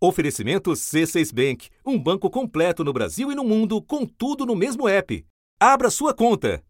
Oferecimento 0.00 0.70
C6 0.70 1.34
Bank, 1.34 1.70
um 1.84 1.98
banco 1.98 2.30
completo 2.30 2.84
no 2.84 2.92
Brasil 2.92 3.32
e 3.32 3.34
no 3.34 3.42
mundo, 3.42 3.82
com 3.82 4.06
tudo 4.06 4.46
no 4.46 4.54
mesmo 4.54 4.88
app. 4.88 5.26
Abra 5.58 5.90
sua 5.90 6.14
conta. 6.14 6.62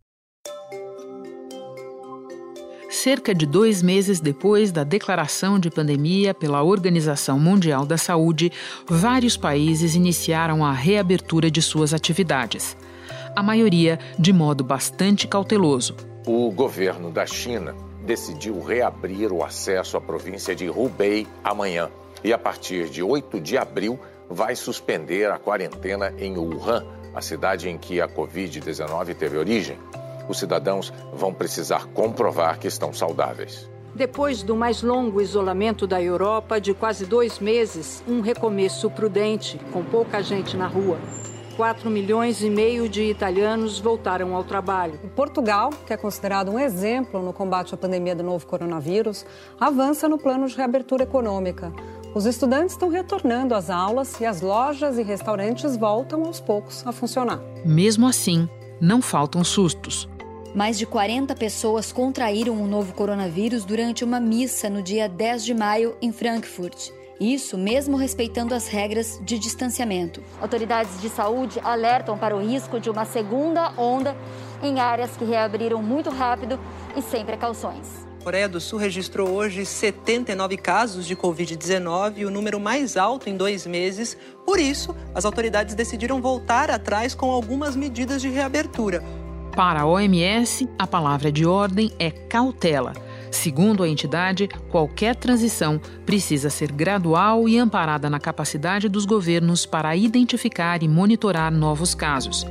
Cerca 2.89 3.35
de 3.35 3.45
dois 3.45 3.83
meses 3.83 4.19
depois 4.19 4.73
da 4.73 4.83
declaração 4.83 5.59
de 5.59 5.71
pandemia 5.71 6.33
pela 6.33 6.63
Organização 6.63 7.39
Mundial 7.39 7.85
da 7.85 7.99
Saúde, 7.99 8.51
vários 8.89 9.37
países 9.37 9.95
iniciaram 9.95 10.65
a 10.65 10.73
reabertura 10.73 11.51
de 11.51 11.61
suas 11.61 11.93
atividades. 11.93 12.75
A 13.37 13.43
maioria 13.43 13.99
de 14.19 14.33
modo 14.33 14.65
bastante 14.65 15.29
cauteloso. 15.29 15.95
O 16.27 16.51
governo 16.51 17.11
da 17.11 17.27
China 17.27 17.75
decidiu 18.07 18.59
reabrir 18.63 19.31
o 19.31 19.45
acesso 19.45 19.99
à 19.99 20.01
província 20.01 20.55
de 20.57 20.71
Hubei 20.71 21.27
amanhã 21.45 21.91
e, 22.23 22.33
a 22.33 22.39
partir 22.39 22.89
de 22.89 23.03
8 23.03 23.41
de 23.41 23.57
abril, 23.57 23.99
vai 24.29 24.55
suspender 24.55 25.31
a 25.31 25.39
quarentena 25.39 26.13
em 26.19 26.37
Wuhan, 26.37 26.85
a 27.15 27.21
cidade 27.21 27.69
em 27.69 27.79
que 27.79 28.01
a 28.01 28.09
Covid-19 28.09 29.15
teve 29.15 29.39
origem. 29.39 29.79
Os 30.29 30.39
cidadãos 30.39 30.93
vão 31.13 31.33
precisar 31.33 31.87
comprovar 31.87 32.59
que 32.59 32.69
estão 32.69 32.93
saudáveis. 32.93 33.69
Depois 33.95 34.43
do 34.43 34.55
mais 34.55 34.83
longo 34.83 35.21
isolamento 35.21 35.87
da 35.87 36.01
Europa, 36.01 36.61
de 36.61 36.75
quase 36.75 37.07
dois 37.07 37.39
meses, 37.39 38.03
um 38.07 38.21
recomeço 38.21 38.91
prudente, 38.91 39.59
com 39.73 39.83
pouca 39.83 40.23
gente 40.23 40.57
na 40.57 40.67
rua. 40.67 40.99
4 41.57 41.91
milhões 41.91 42.41
e 42.41 42.49
meio 42.49 42.89
de 42.89 43.03
italianos 43.03 43.81
voltaram 43.81 44.37
ao 44.37 44.45
trabalho. 44.45 45.01
Portugal, 45.17 45.71
que 45.85 45.93
é 45.93 45.97
considerado 45.97 46.53
um 46.53 46.59
exemplo 46.61 47.21
no 47.21 47.33
combate 47.33 47.75
à 47.75 47.77
pandemia 47.77 48.15
do 48.15 48.23
novo 48.23 48.47
coronavírus, 48.47 49.27
avança 49.59 50.09
no 50.09 50.19
plano 50.19 50.47
de 50.47 50.57
reabertura 50.57 51.03
econômica. 51.03 51.73
Os 52.15 52.25
estudantes 52.25 52.73
estão 52.73 52.89
retornando 52.89 53.55
às 53.55 53.69
aulas 53.69 54.19
e 54.21 54.25
as 54.25 54.41
lojas 54.41 54.99
e 54.99 55.03
restaurantes 55.03 55.77
voltam 55.77 56.25
aos 56.25 56.41
poucos 56.41 56.87
a 56.87 56.93
funcionar. 56.93 57.41
Mesmo 57.65 58.07
assim, 58.07 58.49
não 58.81 59.03
faltam 59.03 59.45
sustos. 59.45 60.09
Mais 60.55 60.79
de 60.79 60.87
40 60.87 61.35
pessoas 61.37 61.93
contraíram 61.93 62.61
o 62.61 62.67
novo 62.67 62.95
coronavírus 62.95 63.65
durante 63.65 64.03
uma 64.03 64.19
missa 64.19 64.71
no 64.71 64.83
dia 64.83 65.09
10 65.09 65.45
de 65.45 65.55
maio 65.55 65.97
em 66.01 66.11
Frankfurt. 66.11 66.91
Isso 67.21 67.59
mesmo 67.59 67.97
respeitando 67.97 68.55
as 68.55 68.69
regras 68.69 69.21
de 69.23 69.39
distanciamento. 69.39 70.23
Autoridades 70.41 71.01
de 71.01 71.09
saúde 71.09 71.61
alertam 71.63 72.17
para 72.17 72.35
o 72.35 72.41
risco 72.41 72.81
de 72.81 72.89
uma 72.89 73.05
segunda 73.05 73.73
onda 73.77 74.17
em 74.63 74.81
áreas 74.81 75.17
que 75.17 75.25
reabriram 75.25 75.83
muito 75.83 76.11
rápido 76.11 76.59
e 76.97 77.03
sem 77.03 77.25
precauções. 77.25 78.08
Coreia 78.29 78.47
do 78.47 78.61
Sul 78.61 78.79
registrou 78.79 79.31
hoje 79.31 79.65
79 79.65 80.59
casos 80.59 81.07
de 81.07 81.17
Covid-19, 81.17 82.27
o 82.27 82.31
número 82.31 82.61
mais 82.61 82.95
alto 82.95 83.27
em 83.31 83.35
dois 83.35 83.67
meses. 83.67 84.19
Por 84.45 84.61
isso, 84.61 84.95
as 85.15 85.25
autoridades 85.25 85.75
decidiram 85.75 86.21
voltar 86.21 86.71
atrás 86.71 87.15
com 87.15 87.31
algumas 87.31 87.75
medidas 87.75 88.21
de 88.21 88.29
reabertura. 88.29 89.03
Para 89.57 89.81
a 89.81 89.87
OMS, 89.87 90.69
a 90.79 90.87
palavra 90.87 91.33
de 91.33 91.47
ordem 91.47 91.91
é 91.99 92.11
cautela. 92.11 92.93
Segundo 93.31 93.83
a 93.83 93.89
entidade, 93.89 94.47
qualquer 94.71 95.17
transição 95.17 95.81
precisa 96.05 96.51
ser 96.51 96.71
gradual 96.71 97.49
e 97.49 97.57
amparada 97.57 98.11
na 98.11 98.21
capacidade 98.21 98.91
dos 98.91 99.07
governos 99.07 99.65
para 99.65 99.97
identificar 99.97 100.83
e 100.83 100.87
monitorar 100.87 101.51
novos 101.51 101.95
casos. 101.95 102.45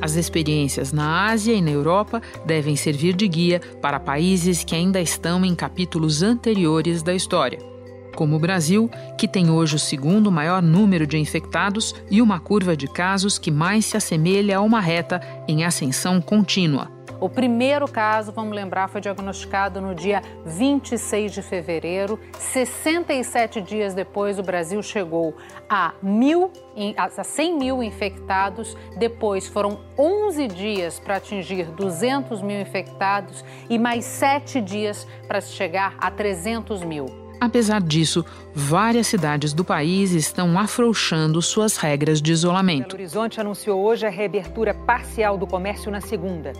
As 0.00 0.16
experiências 0.16 0.92
na 0.92 1.26
Ásia 1.30 1.54
e 1.54 1.62
na 1.62 1.70
Europa 1.70 2.20
devem 2.44 2.76
servir 2.76 3.14
de 3.14 3.26
guia 3.26 3.60
para 3.80 4.00
países 4.00 4.62
que 4.64 4.74
ainda 4.74 5.00
estão 5.00 5.44
em 5.44 5.54
capítulos 5.54 6.22
anteriores 6.22 7.02
da 7.02 7.14
história, 7.14 7.58
como 8.14 8.36
o 8.36 8.38
Brasil, 8.38 8.90
que 9.18 9.26
tem 9.26 9.50
hoje 9.50 9.76
o 9.76 9.78
segundo 9.78 10.30
maior 10.30 10.62
número 10.62 11.06
de 11.06 11.18
infectados 11.18 11.94
e 12.10 12.20
uma 12.20 12.38
curva 12.38 12.76
de 12.76 12.86
casos 12.86 13.38
que 13.38 13.50
mais 13.50 13.86
se 13.86 13.96
assemelha 13.96 14.58
a 14.58 14.60
uma 14.60 14.80
reta 14.80 15.20
em 15.48 15.64
ascensão 15.64 16.20
contínua. 16.20 16.93
O 17.24 17.28
primeiro 17.30 17.90
caso, 17.90 18.32
vamos 18.32 18.54
lembrar, 18.54 18.86
foi 18.86 19.00
diagnosticado 19.00 19.80
no 19.80 19.94
dia 19.94 20.22
26 20.44 21.32
de 21.32 21.40
fevereiro. 21.40 22.20
67 22.38 23.62
dias 23.62 23.94
depois, 23.94 24.38
o 24.38 24.42
Brasil 24.42 24.82
chegou 24.82 25.34
a, 25.66 25.94
mil, 26.02 26.52
a 26.98 27.24
100 27.24 27.58
mil 27.58 27.82
infectados. 27.82 28.76
Depois 28.98 29.48
foram 29.48 29.80
11 29.98 30.48
dias 30.48 31.00
para 31.00 31.16
atingir 31.16 31.64
200 31.70 32.42
mil 32.42 32.60
infectados 32.60 33.42
e 33.70 33.78
mais 33.78 34.04
7 34.04 34.60
dias 34.60 35.06
para 35.26 35.40
chegar 35.40 35.94
a 35.96 36.10
300 36.10 36.82
mil. 36.82 37.06
Apesar 37.40 37.80
disso, 37.80 38.22
várias 38.54 39.06
cidades 39.06 39.54
do 39.54 39.64
país 39.64 40.12
estão 40.12 40.58
afrouxando 40.58 41.40
suas 41.40 41.78
regras 41.78 42.20
de 42.20 42.32
isolamento. 42.32 42.88
Belo 42.88 42.94
Horizonte 42.96 43.40
anunciou 43.40 43.82
hoje 43.82 44.06
a 44.06 44.10
reabertura 44.10 44.74
parcial 44.74 45.38
do 45.38 45.46
comércio 45.46 45.90
na 45.90 46.02
segunda. 46.02 46.52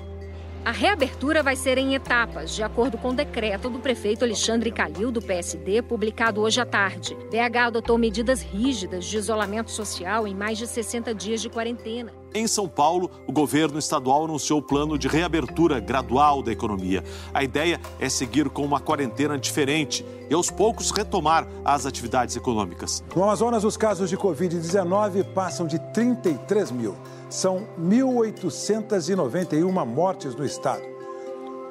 A 0.64 0.70
reabertura 0.70 1.42
vai 1.42 1.56
ser 1.56 1.76
em 1.76 1.94
etapas, 1.94 2.54
de 2.54 2.62
acordo 2.62 2.96
com 2.96 3.10
o 3.10 3.12
decreto 3.12 3.68
do 3.68 3.78
prefeito 3.78 4.24
Alexandre 4.24 4.72
Calil, 4.72 5.12
do 5.12 5.20
PSD, 5.20 5.82
publicado 5.82 6.40
hoje 6.40 6.58
à 6.58 6.64
tarde. 6.64 7.14
BH 7.30 7.66
adotou 7.66 7.98
medidas 7.98 8.40
rígidas 8.40 9.04
de 9.04 9.18
isolamento 9.18 9.70
social 9.70 10.26
em 10.26 10.34
mais 10.34 10.56
de 10.56 10.66
60 10.66 11.14
dias 11.14 11.42
de 11.42 11.50
quarentena. 11.50 12.14
Em 12.34 12.46
São 12.46 12.66
Paulo, 12.66 13.10
o 13.26 13.32
governo 13.32 13.78
estadual 13.78 14.24
anunciou 14.24 14.58
o 14.58 14.62
plano 14.62 14.98
de 14.98 15.06
reabertura 15.06 15.78
gradual 15.80 16.42
da 16.42 16.50
economia. 16.50 17.04
A 17.34 17.44
ideia 17.44 17.78
é 18.00 18.08
seguir 18.08 18.48
com 18.48 18.64
uma 18.64 18.80
quarentena 18.80 19.38
diferente 19.38 20.04
e, 20.30 20.34
aos 20.34 20.50
poucos, 20.50 20.90
retomar 20.90 21.46
as 21.62 21.84
atividades 21.84 22.36
econômicas. 22.36 23.04
No 23.14 23.22
Amazonas, 23.22 23.64
os 23.64 23.76
casos 23.76 24.08
de 24.08 24.16
Covid-19 24.16 25.24
passam 25.34 25.66
de 25.66 25.78
33 25.92 26.72
mil. 26.72 26.96
São 27.34 27.66
1.891 27.80 29.84
mortes 29.84 30.36
no 30.36 30.44
estado. 30.44 30.84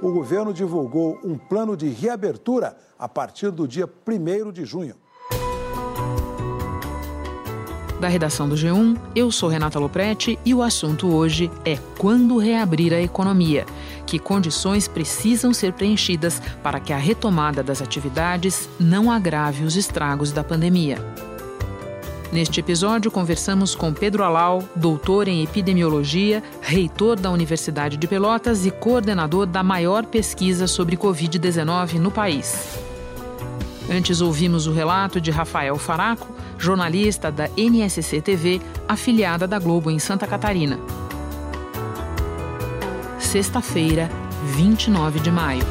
O 0.01 0.11
governo 0.11 0.53
divulgou 0.53 1.17
um 1.23 1.37
plano 1.37 1.77
de 1.77 1.87
reabertura 1.87 2.75
a 2.99 3.07
partir 3.07 3.49
do 3.49 3.65
dia 3.65 3.89
1 4.05 4.51
de 4.51 4.65
junho. 4.65 4.97
Da 7.97 8.09
redação 8.09 8.49
do 8.49 8.55
G1, 8.55 8.99
eu 9.15 9.31
sou 9.31 9.47
Renata 9.47 9.79
Loprete 9.79 10.37
e 10.43 10.53
o 10.53 10.61
assunto 10.61 11.07
hoje 11.07 11.49
é 11.63 11.77
quando 11.97 12.37
reabrir 12.37 12.93
a 12.93 12.99
economia. 12.99 13.65
Que 14.05 14.19
condições 14.19 14.89
precisam 14.89 15.53
ser 15.53 15.71
preenchidas 15.71 16.41
para 16.61 16.81
que 16.81 16.91
a 16.91 16.97
retomada 16.97 17.63
das 17.63 17.81
atividades 17.81 18.67
não 18.77 19.09
agrave 19.09 19.63
os 19.63 19.77
estragos 19.77 20.33
da 20.33 20.43
pandemia. 20.43 20.97
Neste 22.33 22.61
episódio, 22.61 23.11
conversamos 23.11 23.75
com 23.75 23.93
Pedro 23.93 24.23
Alau, 24.23 24.67
doutor 24.75 25.27
em 25.27 25.43
epidemiologia, 25.43 26.41
reitor 26.61 27.19
da 27.19 27.29
Universidade 27.29 27.95
de 27.95 28.07
Pelotas 28.07 28.65
e 28.65 28.71
coordenador 28.71 29.45
da 29.45 29.61
maior 29.61 30.03
pesquisa 30.03 30.65
sobre 30.65 30.97
Covid-19 30.97 31.99
no 31.99 32.09
país. 32.09 32.79
Antes, 33.87 34.19
ouvimos 34.19 34.65
o 34.65 34.73
relato 34.73 35.21
de 35.21 35.29
Rafael 35.29 35.77
Faraco, 35.77 36.27
jornalista 36.57 37.31
da 37.31 37.47
NSC 37.55 38.19
TV, 38.19 38.59
afiliada 38.87 39.47
da 39.47 39.59
Globo 39.59 39.91
em 39.91 39.99
Santa 39.99 40.25
Catarina. 40.25 40.79
Sexta-feira, 43.19 44.09
29 44.55 45.19
de 45.19 45.29
maio. 45.29 45.63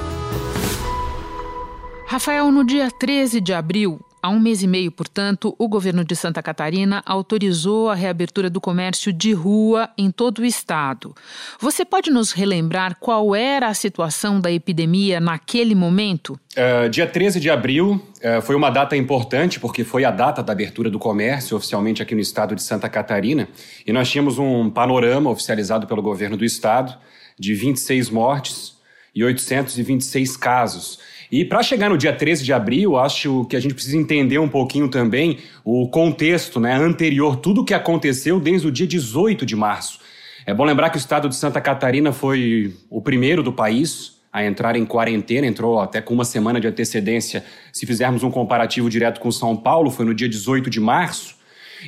Rafael, 2.06 2.52
no 2.52 2.62
dia 2.62 2.88
13 2.88 3.40
de 3.40 3.52
abril, 3.52 3.98
Há 4.24 4.28
um 4.28 4.38
mês 4.38 4.62
e 4.62 4.68
meio, 4.68 4.92
portanto, 4.92 5.52
o 5.58 5.66
governo 5.66 6.04
de 6.04 6.14
Santa 6.14 6.40
Catarina 6.40 7.02
autorizou 7.04 7.90
a 7.90 7.94
reabertura 7.96 8.48
do 8.48 8.60
comércio 8.60 9.12
de 9.12 9.32
rua 9.32 9.90
em 9.98 10.12
todo 10.12 10.38
o 10.38 10.44
estado. 10.44 11.12
Você 11.58 11.84
pode 11.84 12.08
nos 12.08 12.30
relembrar 12.30 12.98
qual 13.00 13.34
era 13.34 13.66
a 13.66 13.74
situação 13.74 14.40
da 14.40 14.52
epidemia 14.52 15.18
naquele 15.18 15.74
momento? 15.74 16.38
Uh, 16.56 16.88
dia 16.88 17.04
13 17.04 17.40
de 17.40 17.50
abril 17.50 18.00
uh, 18.22 18.40
foi 18.42 18.54
uma 18.54 18.70
data 18.70 18.96
importante, 18.96 19.58
porque 19.58 19.82
foi 19.82 20.04
a 20.04 20.12
data 20.12 20.40
da 20.40 20.52
abertura 20.52 20.88
do 20.88 21.00
comércio 21.00 21.56
oficialmente 21.56 22.00
aqui 22.00 22.14
no 22.14 22.20
estado 22.20 22.54
de 22.54 22.62
Santa 22.62 22.88
Catarina. 22.88 23.48
E 23.84 23.92
nós 23.92 24.08
tínhamos 24.08 24.38
um 24.38 24.70
panorama 24.70 25.30
oficializado 25.30 25.84
pelo 25.88 26.00
governo 26.00 26.36
do 26.36 26.44
estado 26.44 26.96
de 27.36 27.54
26 27.54 28.08
mortes 28.08 28.76
e 29.12 29.24
826 29.24 30.36
casos. 30.36 31.00
E 31.32 31.46
para 31.46 31.62
chegar 31.62 31.88
no 31.88 31.96
dia 31.96 32.12
13 32.12 32.44
de 32.44 32.52
abril, 32.52 32.98
acho 32.98 33.46
que 33.46 33.56
a 33.56 33.60
gente 33.60 33.72
precisa 33.72 33.96
entender 33.96 34.38
um 34.38 34.48
pouquinho 34.48 34.86
também 34.86 35.38
o 35.64 35.88
contexto 35.88 36.60
né, 36.60 36.74
anterior, 36.74 37.36
tudo 37.36 37.62
o 37.62 37.64
que 37.64 37.72
aconteceu 37.72 38.38
desde 38.38 38.68
o 38.68 38.70
dia 38.70 38.86
18 38.86 39.46
de 39.46 39.56
março. 39.56 39.98
É 40.44 40.52
bom 40.52 40.62
lembrar 40.62 40.90
que 40.90 40.98
o 40.98 40.98
estado 40.98 41.30
de 41.30 41.34
Santa 41.34 41.58
Catarina 41.58 42.12
foi 42.12 42.74
o 42.90 43.00
primeiro 43.00 43.42
do 43.42 43.50
país 43.50 44.20
a 44.30 44.44
entrar 44.44 44.76
em 44.76 44.84
quarentena, 44.84 45.46
entrou 45.46 45.80
até 45.80 46.02
com 46.02 46.12
uma 46.12 46.24
semana 46.26 46.60
de 46.60 46.68
antecedência. 46.68 47.42
Se 47.72 47.86
fizermos 47.86 48.22
um 48.22 48.30
comparativo 48.30 48.90
direto 48.90 49.18
com 49.18 49.30
São 49.30 49.56
Paulo, 49.56 49.90
foi 49.90 50.04
no 50.04 50.14
dia 50.14 50.28
18 50.28 50.68
de 50.68 50.80
março. 50.80 51.36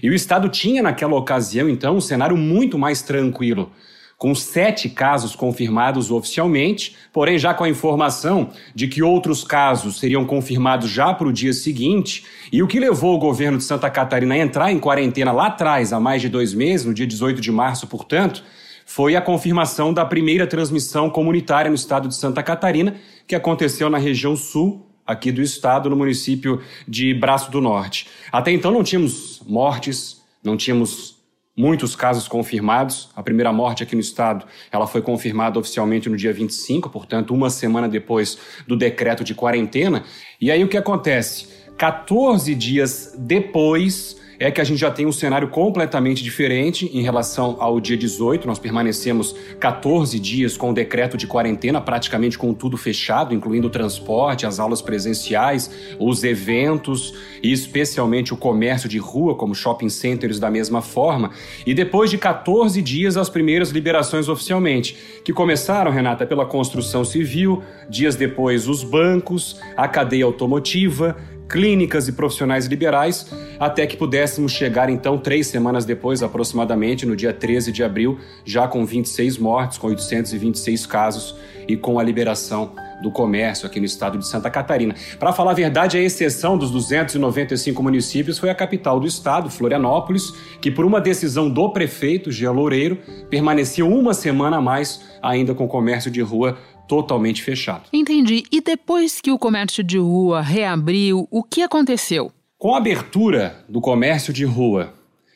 E 0.03 0.09
o 0.09 0.15
estado 0.15 0.49
tinha 0.49 0.83
naquela 0.83 1.17
ocasião, 1.17 1.69
então, 1.69 1.97
um 1.97 2.01
cenário 2.01 2.37
muito 2.37 2.79
mais 2.79 3.03
tranquilo 3.03 3.71
com 4.19 4.35
sete 4.35 4.89
casos 4.89 5.37
confirmados 5.37 6.11
oficialmente, 6.11 6.97
porém 7.13 7.39
já 7.39 7.53
com 7.53 7.65
a 7.65 7.69
informação 7.69 8.51
de 8.75 8.89
que 8.89 9.03
outros 9.03 9.45
casos 9.45 9.99
seriam 9.99 10.25
confirmados 10.25 10.89
já 10.91 11.13
para 11.13 11.29
o 11.29 11.33
dia 11.33 11.53
seguinte, 11.53 12.25
e 12.53 12.63
o 12.63 12.67
que 12.67 12.81
levou 12.81 13.15
o 13.15 13.19
governo 13.19 13.59
de 13.59 13.65
Santa 13.65 13.91
Catarina 13.91 14.35
a 14.35 14.39
entrar 14.39 14.73
em 14.73 14.79
quarentena 14.79 15.33
lá 15.33 15.47
atrás, 15.47 15.93
há 15.93 16.01
mais 16.01 16.23
de 16.23 16.29
dois 16.29 16.55
meses, 16.55 16.87
no 16.87 16.95
dia 16.95 17.07
18 17.07 17.41
de 17.41 17.53
março, 17.53 17.87
portanto, 17.87 18.43
foi 18.87 19.17
a 19.17 19.21
confirmação 19.21 19.93
da 19.93 20.05
primeira 20.05 20.47
transmissão 20.47 21.09
comunitária 21.09 21.69
no 21.69 21.75
estado 21.75 22.09
de 22.09 22.15
Santa 22.15 22.43
Catarina, 22.43 22.95
que 23.27 23.35
aconteceu 23.35 23.89
na 23.89 23.99
região 23.99 24.37
sul 24.37 24.87
aqui 25.07 25.31
do 25.31 25.43
estado, 25.43 25.91
no 25.91 25.97
município 25.97 26.63
de 26.87 27.13
Braço 27.15 27.51
do 27.51 27.61
Norte. 27.61 28.09
Até 28.33 28.53
então 28.53 28.71
não 28.71 28.83
tínhamos 28.83 29.43
mortes, 29.47 30.23
não 30.43 30.57
tínhamos 30.57 31.14
muitos 31.57 31.95
casos 31.95 32.27
confirmados. 32.27 33.09
A 33.15 33.23
primeira 33.23 33.53
morte 33.53 33.83
aqui 33.83 33.95
no 33.95 34.01
estado, 34.01 34.47
ela 34.71 34.87
foi 34.87 35.03
confirmada 35.03 35.59
oficialmente 35.59 36.09
no 36.09 36.17
dia 36.17 36.33
25, 36.33 36.91
portanto, 36.91 37.33
uma 37.33 37.51
semana 37.51 37.89
depois 37.89 38.39
do 38.67 38.77
decreto 38.77 39.23
de 39.23 39.35
quarentena. 39.35 40.05
E 40.41 40.51
aí 40.51 40.63
o 40.65 40.69
que 40.69 40.77
acontece? 40.77 41.49
14 41.77 42.55
dias 42.55 43.15
depois, 43.19 44.17
é 44.39 44.51
que 44.51 44.61
a 44.61 44.65
gente 44.65 44.79
já 44.79 44.91
tem 44.91 45.07
um 45.07 45.13
cenário 45.13 45.49
completamente 45.49 46.23
diferente 46.23 46.91
em 46.93 47.03
relação 47.03 47.57
ao 47.61 47.81
dia 47.81 47.97
18. 47.97 48.47
Nós 48.47 48.59
permanecemos 48.59 49.35
14 49.59 50.19
dias 50.19 50.57
com 50.57 50.71
o 50.71 50.75
decreto 50.75 51.17
de 51.17 51.27
quarentena, 51.27 51.81
praticamente 51.81 52.39
com 52.39 52.53
tudo 52.53 52.77
fechado, 52.77 53.35
incluindo 53.35 53.69
o 53.69 53.71
transporte, 53.71 54.47
as 54.47 54.59
aulas 54.59 54.83
presenciais, 54.83 55.71
os 55.99 56.25
eventos 56.25 57.15
e 57.43 57.53
especialmente 57.53 58.33
o 58.33 58.37
comércio 58.37 58.89
de 58.89 58.99
rua, 58.99 59.35
como 59.35 59.55
shopping 59.55 59.89
centers 59.89 60.39
da 60.39 60.51
mesma 60.51 60.83
forma. 60.83 61.31
E 61.67 61.75
depois 61.75 62.11
de 62.11 62.19
14 62.19 62.81
dias, 62.81 63.17
as 63.17 63.29
primeiras 63.29 63.71
liberações 63.71 64.29
oficialmente, 64.29 64.97
que 65.25 65.33
começaram, 65.33 65.91
Renata, 65.91 66.27
pela 66.27 66.47
construção 66.47 67.05
civil, 67.05 67.63
dias 67.89 68.17
depois 68.17 68.69
os 68.69 68.83
bancos, 68.83 69.61
a 69.77 69.87
cadeia 69.87 70.25
automotiva, 70.25 71.17
clínicas 71.49 72.09
e 72.09 72.13
profissionais 72.13 72.67
liberais, 72.67 73.31
até 73.59 73.87
que 73.87 73.97
pudéssemos 73.97 74.53
chegar 74.53 74.89
então 74.89 75.19
três 75.19 75.47
semanas 75.47 75.85
depois, 75.85 76.23
aproximadamente, 76.23 77.07
no 77.07 77.17
dia 77.17 77.33
13 77.33 77.73
de 77.73 77.83
abril, 77.83 78.19
já 78.45 78.67
com 78.67 78.85
26 78.85 79.39
mortes, 79.39 79.79
com 79.79 79.89
826 79.89 80.87
casos 80.87 81.37
e 81.69 81.77
com 81.77 81.99
a 81.99 82.03
liberação 82.03 82.73
do 83.03 83.11
comércio 83.11 83.67
aqui 83.67 83.79
no 83.79 83.87
estado 83.87 84.19
de 84.19 84.27
Santa 84.27 84.51
Catarina. 84.51 84.95
Para 85.19 85.33
falar 85.33 85.51
a 85.51 85.55
verdade, 85.55 85.99
a 85.99 86.01
exceção 86.01 86.57
dos 86.57 86.71
295 86.71 87.83
municípios 87.83 88.39
foi 88.39 88.51
a 88.51 88.55
capital 88.55 88.99
do 88.99 89.07
estado, 89.07 89.51
Florianópolis, 89.51 90.33
que 90.61 90.71
por 90.71 90.85
uma 90.85 91.01
decisão 91.01 91.51
do 91.51 91.69
prefeito, 91.71 92.33
Jean 92.33 92.53
Loureiro, 92.53 92.99
permaneceu 93.29 93.89
uma 93.89 94.15
semana 94.15 94.57
a 94.57 94.61
mais 94.61 95.03
ainda 95.23 95.55
com 95.55 95.65
o 95.65 95.69
comércio 95.69 96.11
de 96.11 96.21
rua 96.21 96.57
totalmente 96.89 97.43
fechado. 97.43 97.85
Entendi. 97.93 98.45
E 98.51 98.61
depois 98.61 99.21
que 99.21 99.31
o 99.31 99.39
comércio 99.39 99.83
de 99.83 99.99
rua 99.99 100.41
reabriu, 100.41 101.27
o 101.31 101.43
que 101.43 101.63
aconteceu? 101.63 102.33
Com 102.59 102.75
a 102.75 102.79
abertura 102.79 103.65
do 103.69 103.81
comércio 103.81 104.33
de 104.33 104.45
rua 104.45 104.95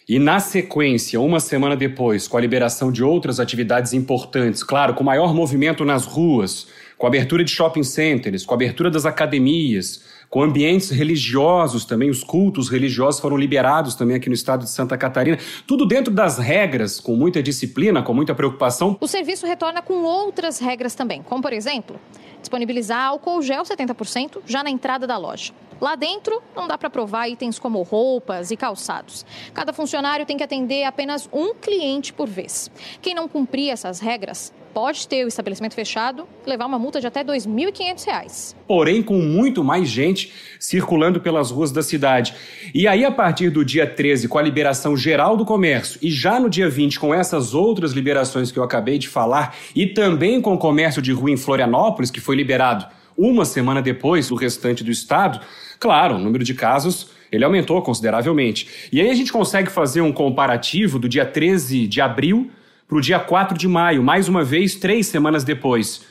e, 0.09 0.19
na 0.19 0.41
sequência, 0.41 1.21
uma 1.21 1.39
semana 1.39 1.77
depois, 1.77 2.27
com 2.27 2.39
a 2.39 2.41
liberação 2.41 2.91
de 2.91 3.05
outras 3.05 3.39
atividades 3.39 3.93
importantes, 3.93 4.63
claro, 4.63 4.95
com 4.95 5.05
maior 5.05 5.35
movimento 5.35 5.85
nas 5.85 6.07
ruas, 6.07 6.69
com 6.97 7.07
a 7.07 7.09
abertura 7.09 7.45
de 7.45 7.51
shopping 7.51 7.83
centers, 7.83 8.47
com 8.47 8.55
a 8.55 8.57
abertura 8.57 8.91
das 8.91 9.05
academias, 9.05 10.03
com 10.31 10.43
ambientes 10.43 10.91
religiosos 10.91 11.85
também, 11.85 12.11
os 12.11 12.23
cultos 12.23 12.69
religiosos 12.69 13.21
foram 13.21 13.37
liberados 13.37 13.95
também 13.95 14.17
aqui 14.17 14.29
no 14.29 14.35
estado 14.35 14.65
de 14.65 14.71
Santa 14.71 14.97
Catarina, 14.97 15.39
tudo 15.67 15.87
dentro 15.87 16.13
das 16.13 16.39
regras, 16.39 17.01
com 17.01 17.17
muita 17.17 17.43
disciplina, 17.43 18.03
com 18.03 18.13
muita 18.13 18.35
preocupação. 18.35 18.97
O 19.01 19.07
serviço 19.07 19.47
retorna 19.47 19.81
com 19.81 20.03
outras 20.03 20.59
regras 20.59 20.95
também, 20.95 21.23
como 21.23 21.43
por 21.43 21.53
exemplo, 21.53 21.99
disponibilizar 22.41 23.07
álcool 23.07 23.43
gel 23.43 23.63
70% 23.63 24.39
já 24.47 24.63
na 24.63 24.71
entrada 24.71 25.07
da 25.07 25.17
loja. 25.17 25.53
Lá 25.81 25.95
dentro, 25.95 26.43
não 26.57 26.67
dá 26.67 26.77
para 26.77 26.91
provar 26.91 27.29
itens 27.29 27.59
como 27.59 27.83
roupas 27.83 28.51
e 28.51 28.57
calçados. 28.57 29.25
Cada 29.55 29.73
funcionário 29.73 30.27
tem 30.27 30.37
que 30.37 30.43
atender 30.43 30.85
apenas 30.85 31.29
um 31.33 31.55
cliente 31.55 32.13
por 32.13 32.29
vez. 32.29 32.71
Quem 33.01 33.15
não 33.15 33.29
cumprir 33.29 33.71
essas 33.71 34.01
regras 34.01 34.53
pode 34.75 35.09
ter 35.09 35.25
o 35.25 35.29
estabelecimento 35.29 35.75
fechado 35.75 36.29
e 36.47 36.49
levar 36.49 36.67
uma 36.67 36.79
multa 36.79 37.01
de 37.01 37.07
até 37.07 37.21
R$ 37.21 37.27
2.500. 37.27 38.55
Porém, 38.67 39.03
com 39.03 39.19
muito 39.19 39.65
mais 39.65 39.89
gente 39.89 40.33
circulando 40.61 41.21
pelas 41.21 41.51
ruas 41.51 41.73
da 41.73 41.83
cidade. 41.83 42.35
E 42.75 42.87
aí, 42.87 43.05
a 43.05 43.11
partir 43.11 43.51
do 43.51 43.65
dia 43.65 43.87
13, 43.87 44.29
com 44.29 44.39
a 44.39 44.43
liberação 44.43 44.97
geral 44.97 45.37
do 45.37 45.45
comércio, 45.45 45.99
e 46.03 46.11
já 46.11 46.39
no 46.39 46.51
dia 46.51 46.69
20, 46.69 47.01
com 47.01 47.15
essas 47.15 47.55
outras 47.55 47.93
liberações 47.93 48.53
que 48.53 48.59
eu 48.59 48.63
acabei 48.63 48.99
de 48.99 49.09
falar, 49.09 49.57
e 49.75 49.87
também 49.87 50.41
com 50.41 50.55
o 50.55 50.59
comércio 50.59 51.01
de 51.01 51.13
rua 51.13 51.31
em 51.31 51.37
Florianópolis, 51.37 52.11
que 52.11 52.21
foi 52.21 52.37
liberado 52.37 52.87
uma 53.17 53.45
semana 53.45 53.83
depois 53.83 54.29
do 54.29 54.37
restante 54.37 54.85
do 54.85 54.93
estado, 54.93 55.41
claro, 55.79 56.17
o 56.17 56.19
número 56.19 56.45
de 56.45 56.55
casos 56.55 57.11
ele 57.31 57.45
aumentou 57.45 57.81
consideravelmente. 57.83 58.69
E 58.91 59.01
aí 59.01 59.11
a 59.11 59.15
gente 59.15 59.33
consegue 59.33 59.71
fazer 59.71 60.01
um 60.01 60.13
comparativo 60.13 60.99
do 60.99 61.09
dia 61.09 61.27
13 61.27 61.87
de 61.87 62.01
abril 62.01 62.51
para 62.89 62.97
o 62.97 63.01
dia 63.01 63.19
4 63.19 63.57
de 63.57 63.69
maio, 63.69 64.03
mais 64.03 64.29
uma 64.29 64.43
vez, 64.43 64.75
três 64.75 65.07
semanas 65.07 65.45
depois. 65.45 66.03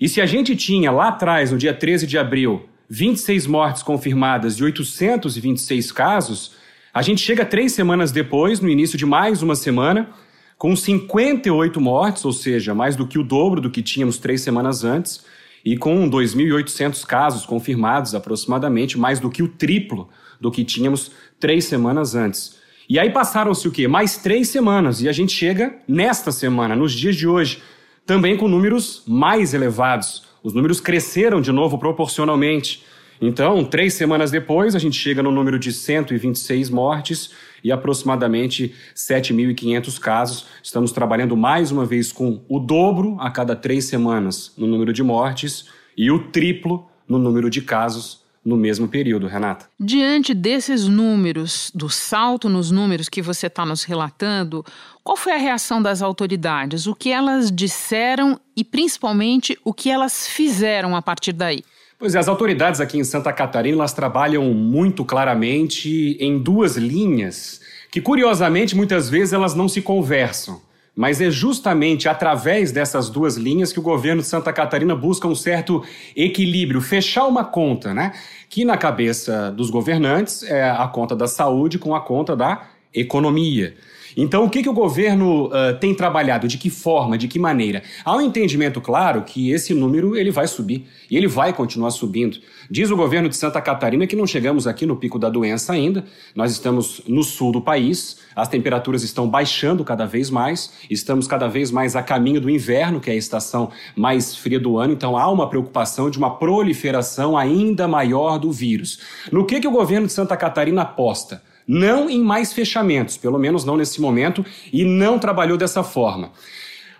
E 0.00 0.08
se 0.08 0.20
a 0.20 0.26
gente 0.26 0.56
tinha 0.56 0.90
lá 0.90 1.08
atrás, 1.08 1.52
no 1.52 1.58
dia 1.58 1.72
13 1.72 2.06
de 2.06 2.18
abril, 2.18 2.68
26 2.90 3.46
mortes 3.46 3.82
confirmadas 3.82 4.54
e 4.54 4.64
826 4.64 5.92
casos, 5.92 6.56
a 6.92 7.02
gente 7.02 7.20
chega 7.20 7.44
três 7.44 7.72
semanas 7.72 8.10
depois, 8.10 8.60
no 8.60 8.68
início 8.68 8.98
de 8.98 9.06
mais 9.06 9.42
uma 9.42 9.54
semana, 9.54 10.10
com 10.58 10.74
58 10.74 11.80
mortes, 11.80 12.24
ou 12.24 12.32
seja, 12.32 12.74
mais 12.74 12.96
do 12.96 13.06
que 13.06 13.18
o 13.18 13.24
dobro 13.24 13.60
do 13.60 13.70
que 13.70 13.82
tínhamos 13.82 14.18
três 14.18 14.40
semanas 14.40 14.84
antes, 14.84 15.24
e 15.64 15.76
com 15.76 16.08
2.800 16.08 17.04
casos 17.06 17.46
confirmados, 17.46 18.14
aproximadamente, 18.14 18.98
mais 18.98 19.18
do 19.18 19.30
que 19.30 19.42
o 19.42 19.48
triplo 19.48 20.08
do 20.40 20.50
que 20.50 20.64
tínhamos 20.64 21.10
três 21.40 21.64
semanas 21.64 22.14
antes. 22.14 22.58
E 22.88 22.98
aí 22.98 23.10
passaram-se 23.10 23.66
o 23.66 23.70
quê? 23.70 23.88
Mais 23.88 24.18
três 24.18 24.48
semanas. 24.48 25.00
E 25.00 25.08
a 25.08 25.12
gente 25.12 25.32
chega 25.32 25.76
nesta 25.88 26.30
semana, 26.30 26.76
nos 26.76 26.92
dias 26.92 27.16
de 27.16 27.26
hoje, 27.26 27.62
também 28.04 28.36
com 28.36 28.46
números 28.46 29.02
mais 29.06 29.54
elevados. 29.54 30.24
Os 30.42 30.52
números 30.52 30.80
cresceram 30.80 31.40
de 31.40 31.50
novo 31.50 31.78
proporcionalmente. 31.78 32.84
Então, 33.20 33.64
três 33.64 33.94
semanas 33.94 34.30
depois, 34.30 34.74
a 34.74 34.78
gente 34.78 34.98
chega 34.98 35.22
no 35.22 35.30
número 35.30 35.58
de 35.58 35.72
126 35.72 36.68
mortes 36.68 37.30
e 37.64 37.72
aproximadamente 37.72 38.74
7.500 38.94 39.98
casos. 39.98 40.46
Estamos 40.62 40.92
trabalhando 40.92 41.34
mais 41.34 41.72
uma 41.72 41.86
vez 41.86 42.12
com 42.12 42.44
o 42.46 42.60
dobro 42.60 43.16
a 43.18 43.30
cada 43.30 43.56
três 43.56 43.86
semanas 43.86 44.52
no 44.58 44.66
número 44.66 44.92
de 44.92 45.02
mortes 45.02 45.66
e 45.96 46.10
o 46.10 46.30
triplo 46.30 46.86
no 47.08 47.18
número 47.18 47.48
de 47.48 47.62
casos 47.62 48.22
no 48.44 48.58
mesmo 48.58 48.86
período, 48.86 49.26
Renata. 49.26 49.66
Diante 49.80 50.34
desses 50.34 50.86
números, 50.86 51.72
do 51.74 51.88
salto 51.88 52.46
nos 52.46 52.70
números 52.70 53.08
que 53.08 53.22
você 53.22 53.46
está 53.46 53.64
nos 53.64 53.84
relatando, 53.84 54.62
qual 55.02 55.16
foi 55.16 55.32
a 55.32 55.38
reação 55.38 55.80
das 55.80 56.02
autoridades? 56.02 56.86
O 56.86 56.94
que 56.94 57.10
elas 57.10 57.50
disseram 57.50 58.38
e, 58.54 58.62
principalmente, 58.62 59.58
o 59.64 59.72
que 59.72 59.88
elas 59.88 60.28
fizeram 60.28 60.94
a 60.94 61.00
partir 61.00 61.32
daí? 61.32 61.64
Pois 61.98 62.14
é, 62.14 62.18
as 62.18 62.28
autoridades 62.28 62.80
aqui 62.80 62.98
em 62.98 63.04
Santa 63.04 63.32
Catarina 63.32 63.78
elas 63.78 63.92
trabalham 63.92 64.52
muito 64.52 65.04
claramente 65.04 66.16
em 66.20 66.38
duas 66.38 66.76
linhas 66.76 67.60
que, 67.90 68.00
curiosamente, 68.00 68.74
muitas 68.74 69.08
vezes 69.08 69.32
elas 69.32 69.54
não 69.54 69.68
se 69.68 69.80
conversam. 69.80 70.60
Mas 70.96 71.20
é 71.20 71.30
justamente 71.30 72.08
através 72.08 72.70
dessas 72.72 73.08
duas 73.08 73.36
linhas 73.36 73.72
que 73.72 73.78
o 73.78 73.82
governo 73.82 74.22
de 74.22 74.28
Santa 74.28 74.52
Catarina 74.52 74.94
busca 74.94 75.26
um 75.26 75.34
certo 75.34 75.82
equilíbrio, 76.16 76.80
fechar 76.80 77.26
uma 77.26 77.44
conta, 77.44 77.92
né? 77.92 78.12
Que 78.48 78.64
na 78.64 78.76
cabeça 78.76 79.50
dos 79.50 79.70
governantes 79.70 80.42
é 80.44 80.68
a 80.70 80.86
conta 80.86 81.16
da 81.16 81.26
saúde 81.26 81.78
com 81.78 81.94
a 81.94 82.00
conta 82.00 82.36
da 82.36 82.62
economia. 82.92 83.76
Então, 84.16 84.44
o 84.44 84.50
que, 84.50 84.62
que 84.62 84.68
o 84.68 84.72
governo 84.72 85.46
uh, 85.46 85.78
tem 85.80 85.94
trabalhado? 85.94 86.46
De 86.46 86.56
que 86.56 86.70
forma? 86.70 87.18
De 87.18 87.26
que 87.26 87.38
maneira? 87.38 87.82
Há 88.04 88.16
um 88.16 88.20
entendimento 88.20 88.80
claro 88.80 89.22
que 89.22 89.50
esse 89.50 89.74
número 89.74 90.16
ele 90.16 90.30
vai 90.30 90.46
subir 90.46 90.86
e 91.10 91.16
ele 91.16 91.26
vai 91.26 91.52
continuar 91.52 91.90
subindo. 91.90 92.38
Diz 92.70 92.90
o 92.90 92.96
governo 92.96 93.28
de 93.28 93.36
Santa 93.36 93.60
Catarina 93.60 94.06
que 94.06 94.16
não 94.16 94.26
chegamos 94.26 94.66
aqui 94.66 94.86
no 94.86 94.96
pico 94.96 95.18
da 95.18 95.28
doença 95.28 95.72
ainda. 95.72 96.04
Nós 96.34 96.52
estamos 96.52 97.02
no 97.06 97.22
sul 97.22 97.52
do 97.52 97.60
país, 97.60 98.18
as 98.34 98.48
temperaturas 98.48 99.02
estão 99.02 99.28
baixando 99.28 99.84
cada 99.84 100.06
vez 100.06 100.30
mais, 100.30 100.72
estamos 100.88 101.26
cada 101.26 101.48
vez 101.48 101.70
mais 101.70 101.96
a 101.96 102.02
caminho 102.02 102.40
do 102.40 102.48
inverno, 102.48 103.00
que 103.00 103.10
é 103.10 103.14
a 103.14 103.16
estação 103.16 103.70
mais 103.96 104.36
fria 104.36 104.60
do 104.60 104.78
ano. 104.78 104.92
Então, 104.92 105.16
há 105.16 105.30
uma 105.30 105.48
preocupação 105.48 106.08
de 106.08 106.18
uma 106.18 106.36
proliferação 106.36 107.36
ainda 107.36 107.88
maior 107.88 108.38
do 108.38 108.50
vírus. 108.52 109.00
No 109.32 109.44
que, 109.44 109.60
que 109.60 109.68
o 109.68 109.72
governo 109.72 110.06
de 110.06 110.12
Santa 110.12 110.36
Catarina 110.36 110.82
aposta? 110.82 111.42
Não 111.66 112.10
em 112.10 112.20
mais 112.22 112.52
fechamentos, 112.52 113.16
pelo 113.16 113.38
menos 113.38 113.64
não 113.64 113.76
nesse 113.76 114.00
momento, 114.00 114.44
e 114.72 114.84
não 114.84 115.18
trabalhou 115.18 115.56
dessa 115.56 115.82
forma. 115.82 116.32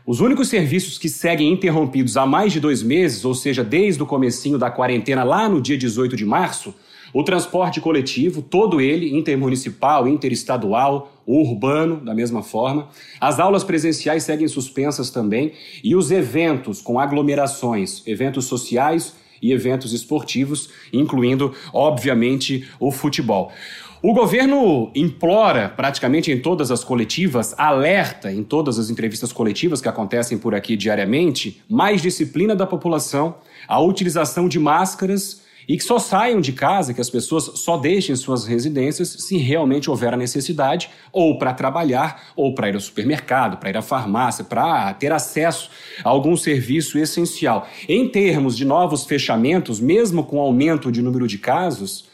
Os 0.07 0.21
únicos 0.21 0.49
serviços 0.49 0.99
que 0.99 1.09
seguem 1.09 1.51
interrompidos 1.53 2.17
há 2.17 2.27
mais 2.27 2.53
de 2.53 2.61
dois 2.61 2.83
meses, 2.83 3.25
ou 3.25 3.35
seja, 3.35 3.65
desde 3.65 4.03
o 4.03 4.07
comecinho 4.07 4.59
da 4.59 4.71
quarentena 4.71 5.25
lá 5.25 5.49
no 5.49 5.61
dia 5.61 5.79
18 5.79 6.15
de 6.15 6.27
março, 6.27 6.75
O 7.17 7.23
transporte 7.23 7.81
coletivo, 7.81 8.43
todo 8.43 8.81
ele, 8.81 9.17
intermunicipal, 9.17 10.09
interestadual, 10.09 11.23
urbano, 11.25 12.05
da 12.05 12.13
mesma 12.13 12.43
forma. 12.43 12.89
As 13.21 13.39
aulas 13.39 13.63
presenciais 13.63 14.25
seguem 14.25 14.49
suspensas 14.49 15.11
também. 15.11 15.53
E 15.85 15.95
os 15.95 16.11
eventos 16.11 16.83
com 16.83 16.99
aglomerações, 16.99 18.03
eventos 18.05 18.47
sociais 18.47 19.15
e 19.41 19.53
eventos 19.53 19.93
esportivos, 19.93 20.71
incluindo, 20.93 21.55
obviamente, 21.73 22.69
o 22.81 22.91
futebol. 22.91 23.53
O 24.07 24.13
governo 24.13 24.91
implora, 24.95 25.67
praticamente 25.67 26.31
em 26.31 26.39
todas 26.39 26.71
as 26.71 26.85
coletivas, 26.85 27.55
alerta 27.57 28.31
em 28.31 28.45
todas 28.45 28.79
as 28.79 28.91
entrevistas 28.91 29.33
coletivas 29.33 29.81
que 29.81 29.89
acontecem 29.89 30.37
por 30.37 30.55
aqui 30.55 30.77
diariamente, 30.77 31.63
mais 31.67 32.03
disciplina 32.03 32.55
da 32.55 32.67
população, 32.67 33.37
a 33.67 33.81
utilização 33.81 34.47
de 34.47 34.59
máscaras 34.59 35.41
e 35.67 35.79
que 35.79 35.83
só 35.83 35.99
saiam 35.99 36.43
de 36.43 36.53
casa, 36.53 36.93
que 36.93 37.01
as 37.01 37.09
pessoas 37.09 37.45
só 37.55 37.79
deixem 37.79 38.15
suas 38.15 38.45
residências 38.45 39.09
se 39.09 39.39
realmente 39.39 39.89
houver 39.89 40.13
a 40.13 40.19
necessidade, 40.19 40.91
ou 41.11 41.39
para 41.39 41.55
trabalhar, 41.55 42.25
ou 42.37 42.55
para 42.55 42.69
ir 42.69 42.75
ao 42.75 42.81
supermercado, 42.83 43.57
para 43.57 43.71
ir 43.71 43.77
à 43.79 43.81
farmácia, 43.81 44.45
para 44.45 44.93
ter 44.93 45.13
acesso 45.13 45.71
a 46.05 46.11
algum 46.11 46.37
serviço 46.37 46.99
essencial. 46.99 47.67
Em 47.89 48.07
termos 48.07 48.55
de 48.55 48.67
novos 48.67 49.07
fechamentos, 49.07 49.81
mesmo 49.81 50.25
com 50.25 50.39
aumento 50.39 50.93
de 50.93 51.01
número 51.01 51.27
de 51.27 51.39
casos, 51.39 52.13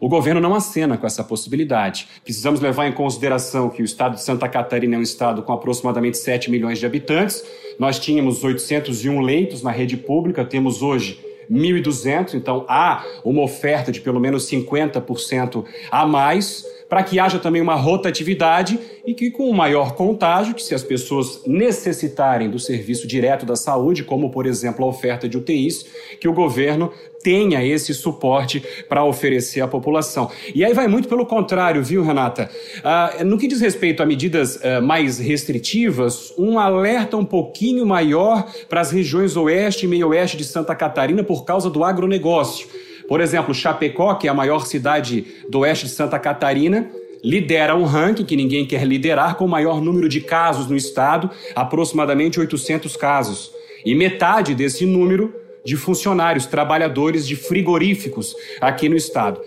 o 0.00 0.08
governo 0.08 0.40
não 0.40 0.54
acena 0.54 0.96
com 0.96 1.06
essa 1.06 1.24
possibilidade. 1.24 2.08
Precisamos 2.22 2.60
levar 2.60 2.86
em 2.86 2.92
consideração 2.92 3.68
que 3.68 3.82
o 3.82 3.84
estado 3.84 4.14
de 4.14 4.22
Santa 4.22 4.48
Catarina 4.48 4.96
é 4.96 4.98
um 4.98 5.02
estado 5.02 5.42
com 5.42 5.52
aproximadamente 5.52 6.18
7 6.18 6.50
milhões 6.50 6.78
de 6.78 6.86
habitantes. 6.86 7.44
Nós 7.78 7.98
tínhamos 7.98 8.42
801 8.42 9.20
leitos 9.20 9.62
na 9.62 9.70
rede 9.70 9.96
pública, 9.96 10.44
temos 10.44 10.82
hoje 10.82 11.20
1.200, 11.50 12.34
então 12.34 12.64
há 12.68 13.04
uma 13.24 13.42
oferta 13.42 13.90
de 13.90 14.00
pelo 14.00 14.20
menos 14.20 14.48
50% 14.48 15.64
a 15.90 16.06
mais 16.06 16.64
para 16.88 17.02
que 17.02 17.20
haja 17.20 17.38
também 17.38 17.60
uma 17.60 17.74
rotatividade 17.74 18.78
e 19.06 19.14
que 19.14 19.30
com 19.30 19.48
o 19.48 19.54
maior 19.54 19.94
contágio, 19.94 20.54
que 20.54 20.62
se 20.62 20.74
as 20.74 20.82
pessoas 20.82 21.42
necessitarem 21.46 22.48
do 22.48 22.58
serviço 22.58 23.06
direto 23.06 23.44
da 23.44 23.56
saúde, 23.56 24.04
como 24.04 24.30
por 24.30 24.46
exemplo 24.46 24.84
a 24.84 24.88
oferta 24.88 25.28
de 25.28 25.36
UTIs, 25.36 25.84
que 26.18 26.28
o 26.28 26.32
governo 26.32 26.90
tenha 27.22 27.64
esse 27.64 27.92
suporte 27.92 28.62
para 28.88 29.04
oferecer 29.04 29.60
à 29.60 29.68
população. 29.68 30.30
E 30.54 30.64
aí 30.64 30.72
vai 30.72 30.86
muito 30.86 31.08
pelo 31.08 31.26
contrário, 31.26 31.82
viu, 31.82 32.02
Renata? 32.02 32.48
Ah, 32.82 33.16
no 33.24 33.36
que 33.36 33.48
diz 33.48 33.60
respeito 33.60 34.02
a 34.02 34.06
medidas 34.06 34.58
ah, 34.64 34.80
mais 34.80 35.18
restritivas, 35.18 36.32
um 36.38 36.58
alerta 36.58 37.16
um 37.16 37.24
pouquinho 37.24 37.84
maior 37.84 38.46
para 38.68 38.80
as 38.80 38.90
regiões 38.90 39.36
oeste 39.36 39.84
e 39.84 39.88
meio-oeste 39.88 40.36
de 40.36 40.44
Santa 40.44 40.74
Catarina 40.74 41.22
por 41.22 41.44
causa 41.44 41.68
do 41.68 41.84
agronegócio. 41.84 42.68
Por 43.08 43.22
exemplo, 43.22 43.54
Chapecó, 43.54 44.14
que 44.14 44.28
é 44.28 44.30
a 44.30 44.34
maior 44.34 44.66
cidade 44.66 45.26
do 45.48 45.60
oeste 45.60 45.86
de 45.86 45.92
Santa 45.92 46.18
Catarina, 46.18 46.90
lidera 47.24 47.74
um 47.74 47.84
ranking 47.84 48.24
que 48.24 48.36
ninguém 48.36 48.66
quer 48.66 48.84
liderar 48.84 49.36
com 49.36 49.46
o 49.46 49.48
maior 49.48 49.80
número 49.80 50.08
de 50.08 50.20
casos 50.20 50.66
no 50.66 50.76
estado, 50.76 51.30
aproximadamente 51.56 52.38
800 52.38 52.96
casos. 52.96 53.50
E 53.84 53.94
metade 53.94 54.54
desse 54.54 54.84
número 54.84 55.34
de 55.64 55.74
funcionários, 55.76 56.46
trabalhadores 56.46 57.26
de 57.26 57.34
frigoríficos 57.34 58.34
aqui 58.60 58.88
no 58.88 58.96
estado. 58.96 59.40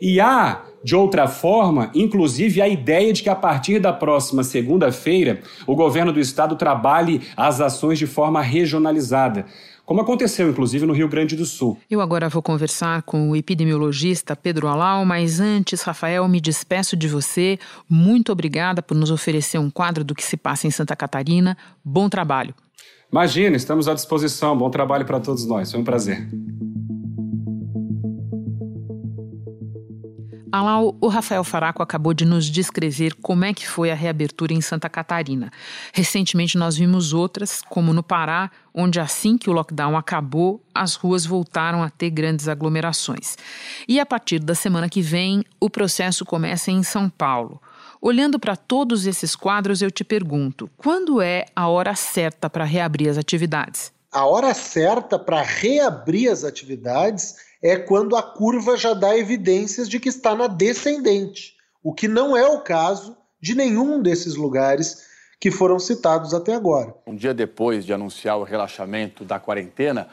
E 0.00 0.20
há, 0.20 0.66
de 0.82 0.94
outra 0.94 1.26
forma, 1.26 1.90
inclusive 1.94 2.60
a 2.60 2.68
ideia 2.68 3.12
de 3.12 3.22
que 3.22 3.30
a 3.30 3.34
partir 3.34 3.78
da 3.78 3.92
próxima 3.92 4.42
segunda-feira 4.44 5.40
o 5.66 5.74
governo 5.74 6.12
do 6.12 6.20
estado 6.20 6.56
trabalhe 6.56 7.22
as 7.36 7.60
ações 7.60 7.98
de 7.98 8.06
forma 8.06 8.42
regionalizada 8.42 9.46
como 9.86 10.00
aconteceu 10.00 10.50
inclusive 10.50 10.84
no 10.84 10.92
Rio 10.92 11.08
Grande 11.08 11.36
do 11.36 11.46
Sul. 11.46 11.78
Eu 11.88 12.00
agora 12.00 12.28
vou 12.28 12.42
conversar 12.42 13.02
com 13.02 13.30
o 13.30 13.36
epidemiologista 13.36 14.34
Pedro 14.34 14.66
Alau, 14.66 15.06
mas 15.06 15.38
antes, 15.38 15.80
Rafael, 15.82 16.26
me 16.26 16.40
despeço 16.40 16.96
de 16.96 17.06
você. 17.06 17.58
Muito 17.88 18.32
obrigada 18.32 18.82
por 18.82 18.96
nos 18.96 19.12
oferecer 19.12 19.58
um 19.58 19.70
quadro 19.70 20.02
do 20.02 20.14
que 20.14 20.24
se 20.24 20.36
passa 20.36 20.66
em 20.66 20.70
Santa 20.70 20.96
Catarina. 20.96 21.56
Bom 21.84 22.08
trabalho. 22.08 22.52
Imagina, 23.10 23.56
estamos 23.56 23.86
à 23.86 23.94
disposição. 23.94 24.58
Bom 24.58 24.68
trabalho 24.68 25.06
para 25.06 25.20
todos 25.20 25.46
nós. 25.46 25.70
Foi 25.70 25.80
um 25.80 25.84
prazer. 25.84 26.28
Alau, 30.56 30.96
o 31.00 31.08
Rafael 31.08 31.44
Faraco 31.44 31.82
acabou 31.82 32.14
de 32.14 32.24
nos 32.24 32.46
descrever 32.46 33.14
como 33.20 33.44
é 33.44 33.52
que 33.52 33.68
foi 33.68 33.90
a 33.90 33.94
reabertura 33.94 34.54
em 34.54 34.60
Santa 34.60 34.88
Catarina. 34.88 35.52
Recentemente 35.92 36.56
nós 36.56 36.76
vimos 36.76 37.12
outras, 37.12 37.60
como 37.62 37.92
no 37.92 38.02
Pará, 38.02 38.50
onde 38.74 38.98
assim 38.98 39.36
que 39.36 39.50
o 39.50 39.52
lockdown 39.52 39.96
acabou, 39.96 40.62
as 40.74 40.94
ruas 40.94 41.26
voltaram 41.26 41.82
a 41.82 41.90
ter 41.90 42.10
grandes 42.10 42.48
aglomerações. 42.48 43.36
E 43.86 44.00
a 44.00 44.06
partir 44.06 44.38
da 44.38 44.54
semana 44.54 44.88
que 44.88 45.02
vem, 45.02 45.44
o 45.60 45.68
processo 45.68 46.24
começa 46.24 46.70
em 46.70 46.82
São 46.82 47.10
Paulo. 47.10 47.60
Olhando 48.00 48.38
para 48.38 48.56
todos 48.56 49.06
esses 49.06 49.36
quadros, 49.36 49.82
eu 49.82 49.90
te 49.90 50.04
pergunto: 50.04 50.70
quando 50.76 51.20
é 51.20 51.44
a 51.54 51.68
hora 51.68 51.94
certa 51.94 52.48
para 52.48 52.64
reabrir 52.64 53.08
as 53.08 53.18
atividades? 53.18 53.92
A 54.10 54.24
hora 54.24 54.54
certa 54.54 55.18
para 55.18 55.42
reabrir 55.42 56.30
as 56.30 56.44
atividades 56.44 57.45
é 57.62 57.76
quando 57.76 58.16
a 58.16 58.22
curva 58.22 58.76
já 58.76 58.94
dá 58.94 59.16
evidências 59.16 59.88
de 59.88 59.98
que 59.98 60.08
está 60.08 60.34
na 60.34 60.46
descendente, 60.46 61.56
o 61.82 61.92
que 61.92 62.08
não 62.08 62.36
é 62.36 62.46
o 62.46 62.60
caso 62.60 63.16
de 63.40 63.54
nenhum 63.54 64.00
desses 64.00 64.34
lugares 64.34 65.06
que 65.38 65.50
foram 65.50 65.78
citados 65.78 66.32
até 66.32 66.54
agora. 66.54 66.94
Um 67.06 67.14
dia 67.14 67.34
depois 67.34 67.84
de 67.84 67.92
anunciar 67.92 68.38
o 68.38 68.42
relaxamento 68.42 69.24
da 69.24 69.38
quarentena, 69.38 70.08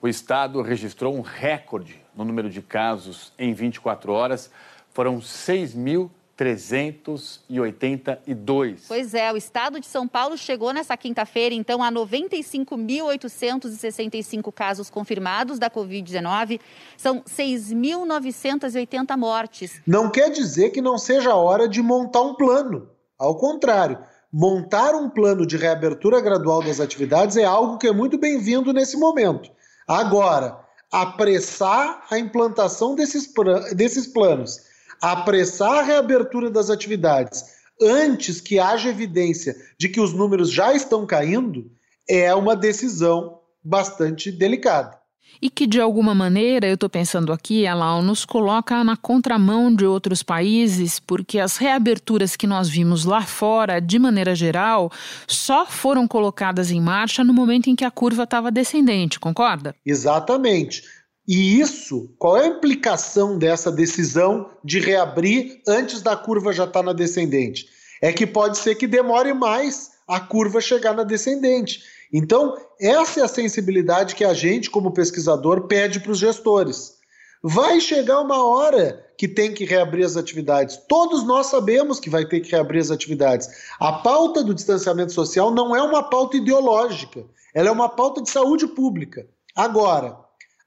o 0.00 0.06
estado 0.06 0.60
registrou 0.62 1.16
um 1.16 1.22
recorde 1.22 2.00
no 2.14 2.24
número 2.24 2.50
de 2.50 2.60
casos 2.60 3.32
em 3.38 3.54
24 3.54 4.12
horas. 4.12 4.50
Foram 4.90 5.20
6 5.20 5.74
mil 5.74 6.10
382. 6.36 8.84
Pois 8.86 9.14
é, 9.14 9.32
o 9.32 9.36
estado 9.36 9.80
de 9.80 9.86
São 9.86 10.06
Paulo 10.06 10.36
chegou 10.36 10.72
nessa 10.72 10.96
quinta-feira, 10.96 11.52
então, 11.54 11.82
a 11.82 11.90
95.865 11.90 14.52
casos 14.52 14.88
confirmados 14.90 15.58
da 15.58 15.70
Covid-19. 15.70 16.60
São 16.96 17.20
6.980 17.22 19.16
mortes. 19.16 19.80
Não 19.86 20.10
quer 20.10 20.28
dizer 20.30 20.70
que 20.70 20.82
não 20.82 20.98
seja 20.98 21.34
hora 21.34 21.66
de 21.66 21.82
montar 21.82 22.20
um 22.20 22.34
plano. 22.34 22.90
Ao 23.18 23.34
contrário, 23.36 23.98
montar 24.30 24.94
um 24.94 25.08
plano 25.08 25.46
de 25.46 25.56
reabertura 25.56 26.20
gradual 26.20 26.62
das 26.62 26.80
atividades 26.80 27.38
é 27.38 27.44
algo 27.44 27.78
que 27.78 27.86
é 27.86 27.92
muito 27.92 28.18
bem-vindo 28.18 28.74
nesse 28.74 28.98
momento. 28.98 29.50
Agora, 29.88 30.58
apressar 30.92 32.04
a 32.10 32.18
implantação 32.18 32.94
desses, 32.94 33.32
desses 33.74 34.06
planos 34.06 34.65
apressar 35.00 35.78
a 35.78 35.82
reabertura 35.82 36.50
das 36.50 36.70
atividades 36.70 37.56
antes 37.80 38.40
que 38.40 38.58
haja 38.58 38.88
evidência 38.88 39.56
de 39.78 39.88
que 39.88 40.00
os 40.00 40.12
números 40.12 40.50
já 40.50 40.74
estão 40.74 41.06
caindo 41.06 41.70
é 42.08 42.34
uma 42.34 42.56
decisão 42.56 43.40
bastante 43.62 44.30
delicada. 44.30 44.96
E 45.42 45.50
que, 45.50 45.66
de 45.66 45.78
alguma 45.80 46.14
maneira, 46.14 46.66
eu 46.66 46.74
estou 46.74 46.88
pensando 46.88 47.32
aqui, 47.32 47.66
ela 47.66 48.00
nos 48.00 48.24
coloca 48.24 48.82
na 48.82 48.96
contramão 48.96 49.74
de 49.74 49.84
outros 49.84 50.22
países, 50.22 50.98
porque 50.98 51.38
as 51.38 51.58
reaberturas 51.58 52.36
que 52.36 52.46
nós 52.46 52.68
vimos 52.68 53.04
lá 53.04 53.22
fora, 53.22 53.80
de 53.80 53.98
maneira 53.98 54.34
geral, 54.34 54.90
só 55.26 55.66
foram 55.66 56.08
colocadas 56.08 56.70
em 56.70 56.80
marcha 56.80 57.22
no 57.22 57.34
momento 57.34 57.68
em 57.68 57.76
que 57.76 57.84
a 57.84 57.90
curva 57.90 58.22
estava 58.22 58.50
descendente, 58.50 59.20
concorda? 59.20 59.74
Exatamente. 59.84 60.82
E 61.26 61.58
isso, 61.60 62.08
qual 62.18 62.36
é 62.36 62.44
a 62.44 62.48
implicação 62.48 63.36
dessa 63.36 63.72
decisão 63.72 64.48
de 64.62 64.78
reabrir 64.78 65.60
antes 65.66 66.00
da 66.00 66.16
curva 66.16 66.52
já 66.52 66.64
estar 66.64 66.80
tá 66.80 66.86
na 66.86 66.92
descendente? 66.92 67.66
É 68.00 68.12
que 68.12 68.26
pode 68.26 68.58
ser 68.58 68.76
que 68.76 68.86
demore 68.86 69.32
mais 69.32 69.90
a 70.06 70.20
curva 70.20 70.60
chegar 70.60 70.94
na 70.94 71.02
descendente. 71.02 71.82
Então, 72.12 72.56
essa 72.80 73.20
é 73.20 73.22
a 73.24 73.28
sensibilidade 73.28 74.14
que 74.14 74.24
a 74.24 74.32
gente, 74.32 74.70
como 74.70 74.92
pesquisador, 74.92 75.66
pede 75.66 75.98
para 75.98 76.12
os 76.12 76.18
gestores. 76.18 76.94
Vai 77.42 77.80
chegar 77.80 78.20
uma 78.20 78.44
hora 78.44 79.04
que 79.18 79.26
tem 79.26 79.52
que 79.52 79.64
reabrir 79.64 80.04
as 80.04 80.16
atividades. 80.16 80.76
Todos 80.88 81.24
nós 81.24 81.46
sabemos 81.46 81.98
que 81.98 82.10
vai 82.10 82.24
ter 82.24 82.40
que 82.40 82.50
reabrir 82.50 82.80
as 82.80 82.90
atividades. 82.90 83.48
A 83.80 83.92
pauta 83.94 84.44
do 84.44 84.54
distanciamento 84.54 85.12
social 85.12 85.50
não 85.50 85.74
é 85.74 85.82
uma 85.82 86.08
pauta 86.08 86.36
ideológica, 86.36 87.24
ela 87.54 87.68
é 87.68 87.72
uma 87.72 87.88
pauta 87.88 88.22
de 88.22 88.30
saúde 88.30 88.66
pública. 88.68 89.26
Agora, 89.54 90.25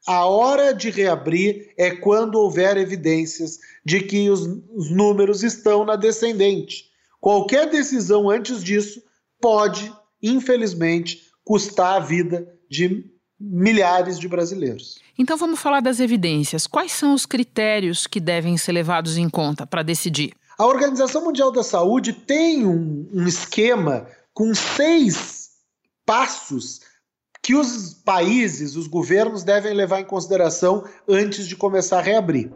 a 0.10 0.26
hora 0.26 0.74
de 0.74 0.90
reabrir 0.90 1.72
é 1.78 1.92
quando 1.92 2.34
houver 2.34 2.78
evidências 2.78 3.60
de 3.86 4.02
que 4.02 4.28
os, 4.28 4.42
os 4.74 4.90
números 4.90 5.44
estão 5.44 5.86
na 5.86 5.96
descendente. 5.96 6.86
Qualquer 7.22 7.70
decisão 7.70 8.28
antes 8.28 8.64
disso 8.64 9.04
pode, 9.40 9.94
infelizmente, 10.20 11.28
custar 11.44 11.98
a 11.98 12.00
vida 12.00 12.52
de 12.68 13.06
milhares 13.40 14.18
de 14.18 14.28
brasileiros. 14.28 14.98
Então 15.16 15.38
vamos 15.38 15.60
falar 15.60 15.80
das 15.80 16.00
evidências. 16.00 16.66
Quais 16.66 16.92
são 16.92 17.14
os 17.14 17.28
critérios 17.28 18.08
que 18.08 18.20
devem 18.20 18.58
ser 18.58 18.72
levados 18.72 19.16
em 19.16 19.30
conta 19.30 19.68
para 19.68 19.84
decidir? 19.84 20.34
A 20.58 20.66
Organização 20.66 21.24
Mundial 21.24 21.52
da 21.52 21.62
Saúde 21.62 22.14
tem 22.14 22.66
um, 22.66 23.08
um 23.14 23.28
esquema 23.28 24.08
com 24.34 24.56
seis 24.56 25.52
passos 26.04 26.89
que 27.42 27.56
os 27.56 27.94
países, 28.06 28.76
os 28.76 28.88
governos 28.88 29.44
devem 29.44 29.74
levar 29.74 30.02
em 30.02 30.06
consideração 30.06 30.84
antes 31.08 31.48
de 31.48 31.56
começar 31.56 32.00
a 32.00 32.02
reabrir. 32.02 32.52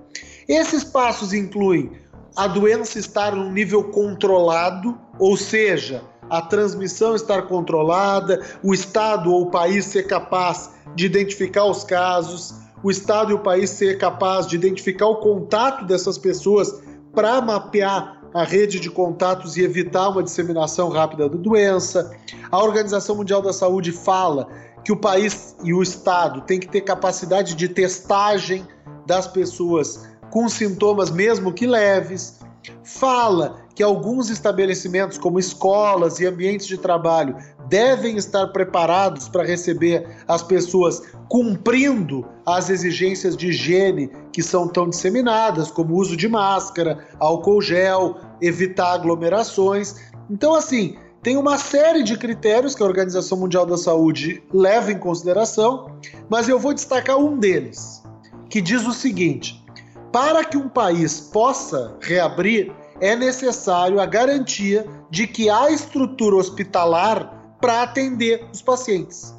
Esses 0.47 0.83
passos 0.83 1.33
incluem 1.33 1.91
a 2.35 2.47
doença 2.47 2.99
estar 2.99 3.35
num 3.35 3.51
nível 3.51 3.85
controlado, 3.85 4.97
ou 5.19 5.37
seja, 5.37 6.03
a 6.29 6.41
transmissão 6.41 7.15
estar 7.15 7.43
controlada, 7.43 8.41
o 8.63 8.73
Estado 8.73 9.31
ou 9.31 9.43
o 9.43 9.51
país 9.51 9.85
ser 9.85 10.07
capaz 10.07 10.71
de 10.95 11.05
identificar 11.05 11.65
os 11.65 11.83
casos, 11.83 12.55
o 12.83 12.91
Estado 12.91 13.31
e 13.31 13.33
o 13.33 13.39
país 13.39 13.69
ser 13.69 13.97
capaz 13.97 14.47
de 14.47 14.55
identificar 14.55 15.07
o 15.07 15.17
contato 15.17 15.85
dessas 15.85 16.17
pessoas 16.17 16.81
para 17.13 17.39
mapear 17.41 18.21
a 18.33 18.43
rede 18.43 18.79
de 18.79 18.89
contatos 18.89 19.57
e 19.57 19.63
evitar 19.63 20.09
uma 20.09 20.23
disseminação 20.23 20.89
rápida 20.89 21.29
da 21.29 21.37
doença. 21.37 22.11
A 22.51 22.63
Organização 22.63 23.15
Mundial 23.15 23.41
da 23.41 23.53
Saúde 23.53 23.91
fala 23.91 24.47
que 24.83 24.91
o 24.91 24.97
país 24.97 25.55
e 25.63 25.73
o 25.73 25.81
Estado 25.81 26.41
têm 26.41 26.59
que 26.59 26.67
ter 26.67 26.81
capacidade 26.81 27.55
de 27.55 27.69
testagem 27.69 28.67
das 29.05 29.27
pessoas 29.27 30.07
com 30.29 30.49
sintomas, 30.49 31.09
mesmo 31.09 31.53
que 31.53 31.67
leves. 31.67 32.39
Fala 32.83 33.63
que 33.75 33.83
alguns 33.83 34.29
estabelecimentos, 34.29 35.17
como 35.17 35.39
escolas 35.39 36.19
e 36.19 36.25
ambientes 36.25 36.67
de 36.67 36.77
trabalho, 36.77 37.35
devem 37.67 38.17
estar 38.17 38.47
preparados 38.47 39.27
para 39.27 39.43
receber 39.43 40.07
as 40.27 40.43
pessoas 40.43 41.01
cumprindo 41.27 42.25
as 42.45 42.69
exigências 42.69 43.35
de 43.35 43.47
higiene 43.47 44.11
que 44.31 44.43
são 44.43 44.67
tão 44.67 44.89
disseminadas, 44.89 45.71
como 45.71 45.95
uso 45.95 46.15
de 46.15 46.27
máscara, 46.27 47.07
álcool 47.19 47.61
gel, 47.61 48.17
evitar 48.41 48.93
aglomerações. 48.93 49.95
Então, 50.29 50.53
assim, 50.53 50.95
tem 51.23 51.37
uma 51.37 51.57
série 51.57 52.03
de 52.03 52.17
critérios 52.17 52.75
que 52.75 52.83
a 52.83 52.85
Organização 52.85 53.37
Mundial 53.37 53.65
da 53.65 53.77
Saúde 53.77 54.43
leva 54.53 54.91
em 54.91 54.99
consideração, 54.99 55.97
mas 56.29 56.49
eu 56.49 56.59
vou 56.59 56.73
destacar 56.73 57.17
um 57.17 57.39
deles, 57.39 58.03
que 58.49 58.59
diz 58.59 58.85
o 58.85 58.91
seguinte: 58.91 59.63
para 60.11 60.43
que 60.43 60.57
um 60.57 60.67
país 60.67 61.21
possa 61.21 61.95
reabrir, 62.01 62.73
é 62.99 63.15
necessário 63.15 64.01
a 64.01 64.05
garantia 64.05 64.85
de 65.09 65.25
que 65.25 65.49
há 65.49 65.71
estrutura 65.71 66.35
hospitalar 66.35 67.55
para 67.61 67.83
atender 67.83 68.45
os 68.53 68.61
pacientes. 68.61 69.33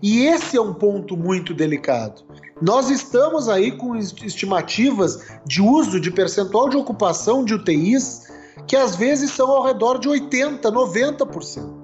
E 0.00 0.26
esse 0.26 0.56
é 0.56 0.60
um 0.60 0.72
ponto 0.72 1.16
muito 1.16 1.52
delicado. 1.52 2.22
Nós 2.60 2.90
estamos 2.90 3.48
aí 3.48 3.72
com 3.72 3.96
estimativas 3.96 5.26
de 5.44 5.60
uso 5.60 5.98
de 5.98 6.12
percentual 6.12 6.68
de 6.68 6.76
ocupação 6.76 7.44
de 7.44 7.54
UTIs 7.54 8.31
que 8.66 8.76
às 8.76 8.96
vezes 8.96 9.30
são 9.30 9.50
ao 9.50 9.62
redor 9.62 9.98
de 9.98 10.08
80%, 10.08 10.60
90%. 10.60 11.82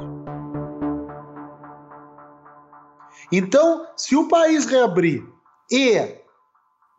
Então, 3.30 3.86
se 3.96 4.16
o 4.16 4.28
país 4.28 4.64
reabrir 4.64 5.22
e 5.70 6.18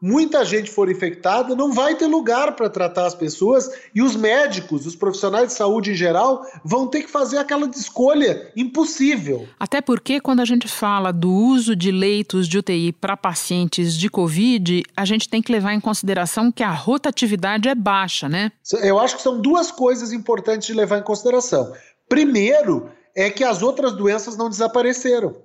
muita 0.02 0.46
gente 0.46 0.72
for 0.72 0.90
infectada, 0.90 1.56
não 1.56 1.72
vai 1.72 1.96
ter 1.96 2.08
lugar 2.08 2.56
para 2.56 2.70
tratar 2.70 3.06
as 3.06 3.16
pessoas 3.16 3.70
e 3.94 4.02
os 4.02 4.16
médicos, 4.16 4.86
os 4.86 4.96
profissionais 4.96 5.50
de 5.50 5.54
saúde 5.54 5.92
em 5.92 5.96
geral, 5.96 6.46
vão 6.64 6.88
ter 6.88 7.04
que 7.04 7.10
fazer 7.10 7.38
aquela 7.38 7.68
escolha 7.68 8.52
impossível. 8.56 9.48
Até 9.60 9.82
porque, 9.82 10.22
quando 10.22 10.40
a 10.40 10.46
gente 10.46 10.68
fala 10.68 11.12
do 11.12 11.32
uso 11.32 11.76
de 11.76 11.92
leitos 11.92 12.48
de 12.48 12.58
UTI 12.58 12.94
para 12.94 13.18
pacientes 13.18 13.94
de 13.94 14.10
Covid, 14.10 14.84
a 14.96 15.06
gente 15.06 15.28
tem 15.28 15.42
que 15.42 15.52
levar 15.52 15.74
em 15.74 15.80
consideração 15.80 16.52
que 16.52 16.64
a 16.64 16.72
rotatividade 16.72 17.68
é 17.68 17.76
baixa, 17.76 18.30
né? 18.30 18.52
Eu 18.82 19.00
acho 19.00 19.18
que 19.18 19.22
são 19.22 19.40
duas 19.40 19.72
coisas 19.72 20.14
importantes 20.14 20.68
de 20.68 20.74
levar 20.74 21.00
em 21.00 21.04
consideração. 21.04 21.74
Primeiro, 22.08 22.90
é 23.16 23.30
que 23.30 23.44
as 23.44 23.62
outras 23.62 23.94
doenças 23.94 24.38
não 24.38 24.50
desapareceram. 24.50 25.36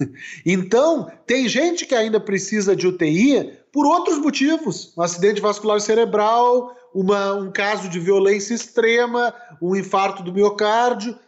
Então, 0.46 1.10
tem 1.26 1.48
gente 1.48 1.86
que 1.86 1.94
ainda 1.94 2.18
precisa 2.18 2.74
de 2.74 2.86
UTI 2.86 3.52
por 3.74 3.84
outros 3.86 4.18
motivos. 4.18 4.92
Um 4.96 5.02
acidente 5.02 5.40
vascular 5.40 5.80
cerebral, 5.80 6.76
uma, 6.94 7.34
um 7.34 7.50
caso 7.50 7.88
de 7.88 7.98
violência 7.98 8.54
extrema, 8.54 9.34
um 9.60 9.74
infarto 9.74 10.22
do 10.22 10.32
miocárdio, 10.32 11.18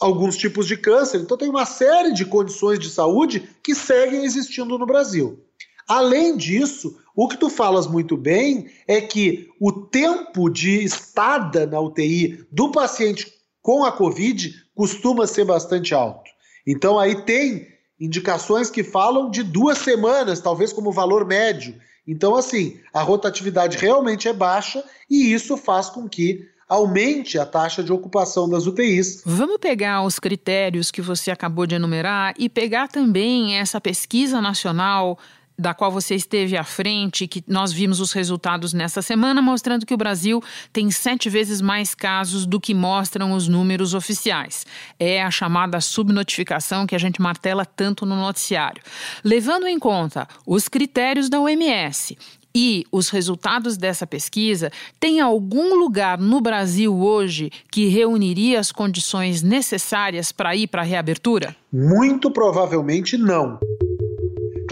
alguns 0.00 0.38
tipos 0.38 0.66
de 0.66 0.78
câncer. 0.78 1.20
Então, 1.20 1.36
tem 1.36 1.50
uma 1.50 1.66
série 1.66 2.14
de 2.14 2.24
condições 2.24 2.78
de 2.78 2.88
saúde 2.88 3.46
que 3.62 3.74
seguem 3.74 4.24
existindo 4.24 4.78
no 4.78 4.86
Brasil. 4.86 5.44
Além 5.86 6.34
disso, 6.34 6.98
o 7.14 7.28
que 7.28 7.36
tu 7.36 7.50
falas 7.50 7.86
muito 7.86 8.16
bem 8.16 8.70
é 8.88 9.02
que 9.02 9.50
o 9.60 9.70
tempo 9.70 10.48
de 10.48 10.82
estada 10.82 11.66
na 11.66 11.78
UTI 11.78 12.46
do 12.50 12.72
paciente 12.72 13.30
com 13.60 13.84
a 13.84 13.92
Covid 13.92 14.50
costuma 14.74 15.26
ser 15.26 15.44
bastante 15.44 15.92
alto. 15.92 16.30
Então, 16.66 16.98
aí 16.98 17.22
tem 17.26 17.66
indicações 18.02 18.68
que 18.68 18.82
falam 18.82 19.30
de 19.30 19.44
duas 19.44 19.78
semanas, 19.78 20.40
talvez 20.40 20.72
como 20.72 20.90
valor 20.90 21.24
médio. 21.24 21.76
Então, 22.06 22.34
assim, 22.34 22.80
a 22.92 23.00
rotatividade 23.00 23.78
realmente 23.78 24.26
é 24.26 24.32
baixa 24.32 24.82
e 25.08 25.32
isso 25.32 25.56
faz 25.56 25.88
com 25.88 26.08
que 26.08 26.48
aumente 26.68 27.38
a 27.38 27.46
taxa 27.46 27.82
de 27.82 27.92
ocupação 27.92 28.48
das 28.48 28.66
UTIs. 28.66 29.22
Vamos 29.24 29.58
pegar 29.58 30.02
os 30.02 30.18
critérios 30.18 30.90
que 30.90 31.00
você 31.00 31.30
acabou 31.30 31.64
de 31.64 31.76
enumerar 31.76 32.34
e 32.36 32.48
pegar 32.48 32.88
também 32.88 33.56
essa 33.56 33.80
pesquisa 33.80 34.40
nacional 34.40 35.16
da 35.58 35.74
qual 35.74 35.90
você 35.90 36.14
esteve 36.14 36.56
à 36.56 36.64
frente, 36.64 37.26
que 37.26 37.44
nós 37.46 37.72
vimos 37.72 38.00
os 38.00 38.12
resultados 38.12 38.72
nessa 38.72 39.02
semana, 39.02 39.42
mostrando 39.42 39.86
que 39.86 39.94
o 39.94 39.96
Brasil 39.96 40.42
tem 40.72 40.90
sete 40.90 41.28
vezes 41.28 41.60
mais 41.60 41.94
casos 41.94 42.46
do 42.46 42.60
que 42.60 42.74
mostram 42.74 43.32
os 43.32 43.48
números 43.48 43.94
oficiais. 43.94 44.66
É 44.98 45.22
a 45.22 45.30
chamada 45.30 45.80
subnotificação 45.80 46.86
que 46.86 46.94
a 46.94 46.98
gente 46.98 47.20
martela 47.20 47.64
tanto 47.64 48.04
no 48.06 48.16
noticiário. 48.16 48.82
Levando 49.22 49.66
em 49.66 49.78
conta 49.78 50.26
os 50.46 50.68
critérios 50.68 51.28
da 51.28 51.40
OMS 51.40 52.16
e 52.54 52.84
os 52.92 53.08
resultados 53.08 53.76
dessa 53.76 54.06
pesquisa, 54.06 54.70
tem 55.00 55.20
algum 55.20 55.74
lugar 55.74 56.18
no 56.18 56.40
Brasil 56.40 56.94
hoje 56.94 57.50
que 57.70 57.86
reuniria 57.86 58.60
as 58.60 58.70
condições 58.70 59.42
necessárias 59.42 60.32
para 60.32 60.54
ir 60.54 60.66
para 60.66 60.82
a 60.82 60.84
reabertura? 60.84 61.56
Muito 61.72 62.30
provavelmente 62.30 63.16
não. 63.16 63.58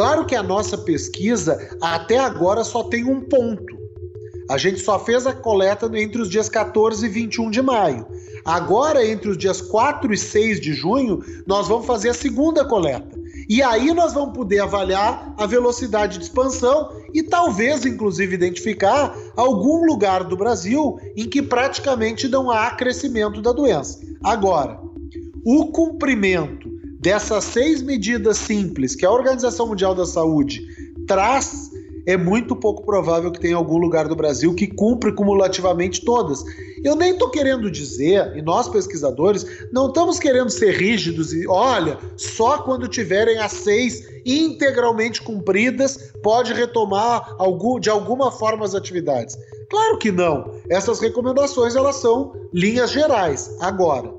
Claro 0.00 0.24
que 0.24 0.34
a 0.34 0.42
nossa 0.42 0.78
pesquisa 0.78 1.76
até 1.78 2.16
agora 2.16 2.64
só 2.64 2.84
tem 2.84 3.04
um 3.04 3.20
ponto. 3.20 3.78
A 4.48 4.56
gente 4.56 4.80
só 4.80 4.98
fez 4.98 5.26
a 5.26 5.34
coleta 5.34 5.90
entre 5.92 6.22
os 6.22 6.30
dias 6.30 6.48
14 6.48 7.04
e 7.04 7.08
21 7.10 7.50
de 7.50 7.60
maio. 7.60 8.06
Agora, 8.42 9.06
entre 9.06 9.28
os 9.28 9.36
dias 9.36 9.60
4 9.60 10.10
e 10.10 10.16
6 10.16 10.58
de 10.58 10.72
junho, 10.72 11.22
nós 11.46 11.68
vamos 11.68 11.84
fazer 11.84 12.08
a 12.08 12.14
segunda 12.14 12.64
coleta. 12.64 13.10
E 13.46 13.62
aí 13.62 13.92
nós 13.92 14.14
vamos 14.14 14.32
poder 14.34 14.60
avaliar 14.60 15.34
a 15.36 15.44
velocidade 15.44 16.16
de 16.16 16.24
expansão 16.24 16.88
e 17.12 17.22
talvez, 17.22 17.84
inclusive, 17.84 18.34
identificar 18.34 19.14
algum 19.36 19.84
lugar 19.84 20.24
do 20.24 20.34
Brasil 20.34 20.98
em 21.14 21.28
que 21.28 21.42
praticamente 21.42 22.26
não 22.26 22.50
há 22.50 22.70
crescimento 22.70 23.42
da 23.42 23.52
doença. 23.52 24.00
Agora, 24.24 24.80
o 25.44 25.66
cumprimento 25.66 26.69
dessas 27.00 27.44
seis 27.44 27.82
medidas 27.82 28.36
simples 28.36 28.94
que 28.94 29.06
a 29.06 29.10
Organização 29.10 29.66
Mundial 29.66 29.94
da 29.94 30.04
Saúde 30.04 30.66
traz, 31.06 31.70
é 32.06 32.16
muito 32.16 32.54
pouco 32.54 32.84
provável 32.84 33.32
que 33.32 33.40
tenha 33.40 33.56
algum 33.56 33.78
lugar 33.78 34.06
do 34.06 34.14
Brasil 34.14 34.54
que 34.54 34.66
cumpre 34.66 35.12
cumulativamente 35.12 36.04
todas. 36.04 36.42
Eu 36.84 36.94
nem 36.94 37.12
estou 37.12 37.30
querendo 37.30 37.70
dizer, 37.70 38.36
e 38.36 38.42
nós 38.42 38.68
pesquisadores 38.68 39.46
não 39.72 39.88
estamos 39.88 40.18
querendo 40.18 40.50
ser 40.50 40.72
rígidos 40.72 41.32
e, 41.32 41.46
olha, 41.46 41.98
só 42.16 42.58
quando 42.58 42.88
tiverem 42.88 43.38
as 43.38 43.52
seis 43.52 44.06
integralmente 44.24 45.22
cumpridas 45.22 46.12
pode 46.22 46.52
retomar 46.52 47.34
algum, 47.38 47.80
de 47.80 47.88
alguma 47.88 48.30
forma 48.30 48.64
as 48.64 48.74
atividades. 48.74 49.36
Claro 49.70 49.98
que 49.98 50.10
não. 50.10 50.52
Essas 50.68 51.00
recomendações 51.00 51.76
elas 51.76 51.96
são 51.96 52.32
linhas 52.52 52.90
gerais. 52.90 53.54
Agora, 53.60 54.12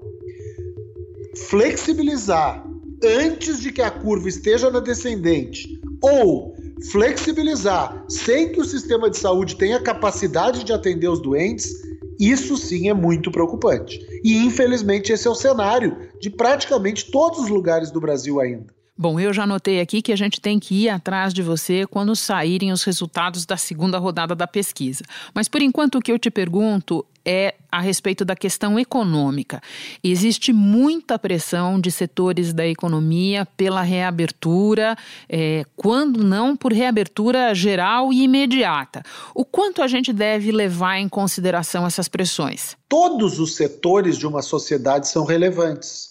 flexibilizar 1.49 2.70
antes 3.03 3.59
de 3.59 3.71
que 3.71 3.81
a 3.81 3.91
curva 3.91 4.29
esteja 4.29 4.69
na 4.69 4.79
descendente 4.79 5.79
ou 6.01 6.55
flexibilizar 6.91 8.05
sem 8.09 8.51
que 8.51 8.59
o 8.59 8.65
sistema 8.65 9.09
de 9.09 9.17
saúde 9.17 9.55
tenha 9.55 9.79
capacidade 9.79 10.63
de 10.63 10.73
atender 10.73 11.07
os 11.07 11.21
doentes, 11.21 11.71
isso 12.19 12.57
sim 12.57 12.89
é 12.89 12.93
muito 12.93 13.31
preocupante. 13.31 13.99
E 14.23 14.37
infelizmente 14.37 15.11
esse 15.11 15.27
é 15.27 15.31
o 15.31 15.35
cenário 15.35 15.97
de 16.19 16.29
praticamente 16.29 17.11
todos 17.11 17.39
os 17.39 17.49
lugares 17.49 17.91
do 17.91 17.99
Brasil 17.99 18.39
ainda. 18.39 18.80
Bom, 19.01 19.19
eu 19.19 19.33
já 19.33 19.47
notei 19.47 19.81
aqui 19.81 19.99
que 19.99 20.11
a 20.11 20.15
gente 20.15 20.39
tem 20.39 20.59
que 20.59 20.83
ir 20.83 20.89
atrás 20.89 21.33
de 21.33 21.41
você 21.41 21.87
quando 21.87 22.15
saírem 22.15 22.71
os 22.71 22.83
resultados 22.83 23.47
da 23.47 23.57
segunda 23.57 23.97
rodada 23.97 24.35
da 24.35 24.45
pesquisa. 24.45 25.03
Mas 25.33 25.47
por 25.47 25.59
enquanto 25.59 25.95
o 25.95 25.99
que 25.99 26.11
eu 26.11 26.19
te 26.19 26.29
pergunto 26.29 27.03
é 27.25 27.55
a 27.71 27.81
respeito 27.81 28.23
da 28.23 28.35
questão 28.35 28.79
econômica. 28.79 29.59
Existe 30.03 30.53
muita 30.53 31.17
pressão 31.17 31.81
de 31.81 31.89
setores 31.89 32.53
da 32.53 32.67
economia 32.67 33.43
pela 33.57 33.81
reabertura, 33.81 34.95
é, 35.27 35.65
quando 35.75 36.23
não 36.23 36.55
por 36.55 36.71
reabertura 36.71 37.55
geral 37.55 38.13
e 38.13 38.21
imediata. 38.21 39.01
O 39.33 39.43
quanto 39.43 39.81
a 39.81 39.87
gente 39.87 40.13
deve 40.13 40.51
levar 40.51 40.99
em 40.99 41.09
consideração 41.09 41.87
essas 41.87 42.07
pressões? 42.07 42.77
Todos 42.87 43.39
os 43.39 43.55
setores 43.55 44.15
de 44.15 44.27
uma 44.27 44.43
sociedade 44.43 45.07
são 45.07 45.25
relevantes. 45.25 46.10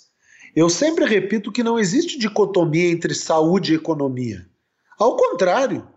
Eu 0.61 0.69
sempre 0.69 1.07
repito 1.07 1.51
que 1.51 1.63
não 1.63 1.79
existe 1.79 2.19
dicotomia 2.19 2.91
entre 2.91 3.15
saúde 3.15 3.73
e 3.73 3.77
economia. 3.77 4.47
Ao 4.99 5.17
contrário, 5.17 5.89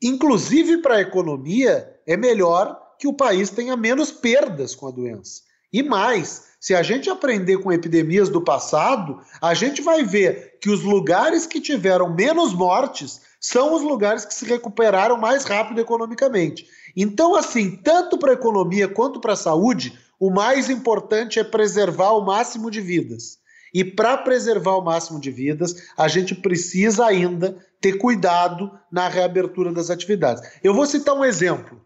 inclusive 0.00 0.78
para 0.78 0.94
a 0.94 1.00
economia, 1.00 1.92
é 2.06 2.16
melhor 2.16 2.80
que 2.96 3.08
o 3.08 3.12
país 3.12 3.50
tenha 3.50 3.76
menos 3.76 4.12
perdas 4.12 4.72
com 4.76 4.86
a 4.86 4.92
doença. 4.92 5.42
E 5.72 5.82
mais, 5.82 6.44
se 6.60 6.76
a 6.76 6.82
gente 6.84 7.10
aprender 7.10 7.58
com 7.58 7.72
epidemias 7.72 8.28
do 8.28 8.40
passado, 8.40 9.20
a 9.40 9.52
gente 9.52 9.82
vai 9.82 10.04
ver 10.04 10.60
que 10.60 10.70
os 10.70 10.84
lugares 10.84 11.44
que 11.44 11.60
tiveram 11.60 12.14
menos 12.14 12.54
mortes 12.54 13.22
são 13.40 13.74
os 13.74 13.82
lugares 13.82 14.24
que 14.24 14.32
se 14.32 14.44
recuperaram 14.44 15.18
mais 15.18 15.42
rápido 15.42 15.80
economicamente. 15.80 16.68
Então, 16.96 17.34
assim, 17.34 17.78
tanto 17.78 18.16
para 18.16 18.30
a 18.30 18.34
economia 18.34 18.86
quanto 18.86 19.20
para 19.20 19.32
a 19.32 19.36
saúde, 19.36 19.98
o 20.20 20.30
mais 20.30 20.70
importante 20.70 21.40
é 21.40 21.42
preservar 21.42 22.12
o 22.12 22.24
máximo 22.24 22.70
de 22.70 22.80
vidas. 22.80 23.41
E 23.72 23.84
para 23.84 24.18
preservar 24.18 24.76
o 24.76 24.84
máximo 24.84 25.18
de 25.18 25.30
vidas, 25.30 25.74
a 25.96 26.06
gente 26.08 26.34
precisa 26.34 27.06
ainda 27.06 27.56
ter 27.80 27.94
cuidado 27.94 28.70
na 28.90 29.08
reabertura 29.08 29.72
das 29.72 29.90
atividades. 29.90 30.42
Eu 30.62 30.74
vou 30.74 30.86
citar 30.86 31.14
um 31.14 31.24
exemplo. 31.24 31.80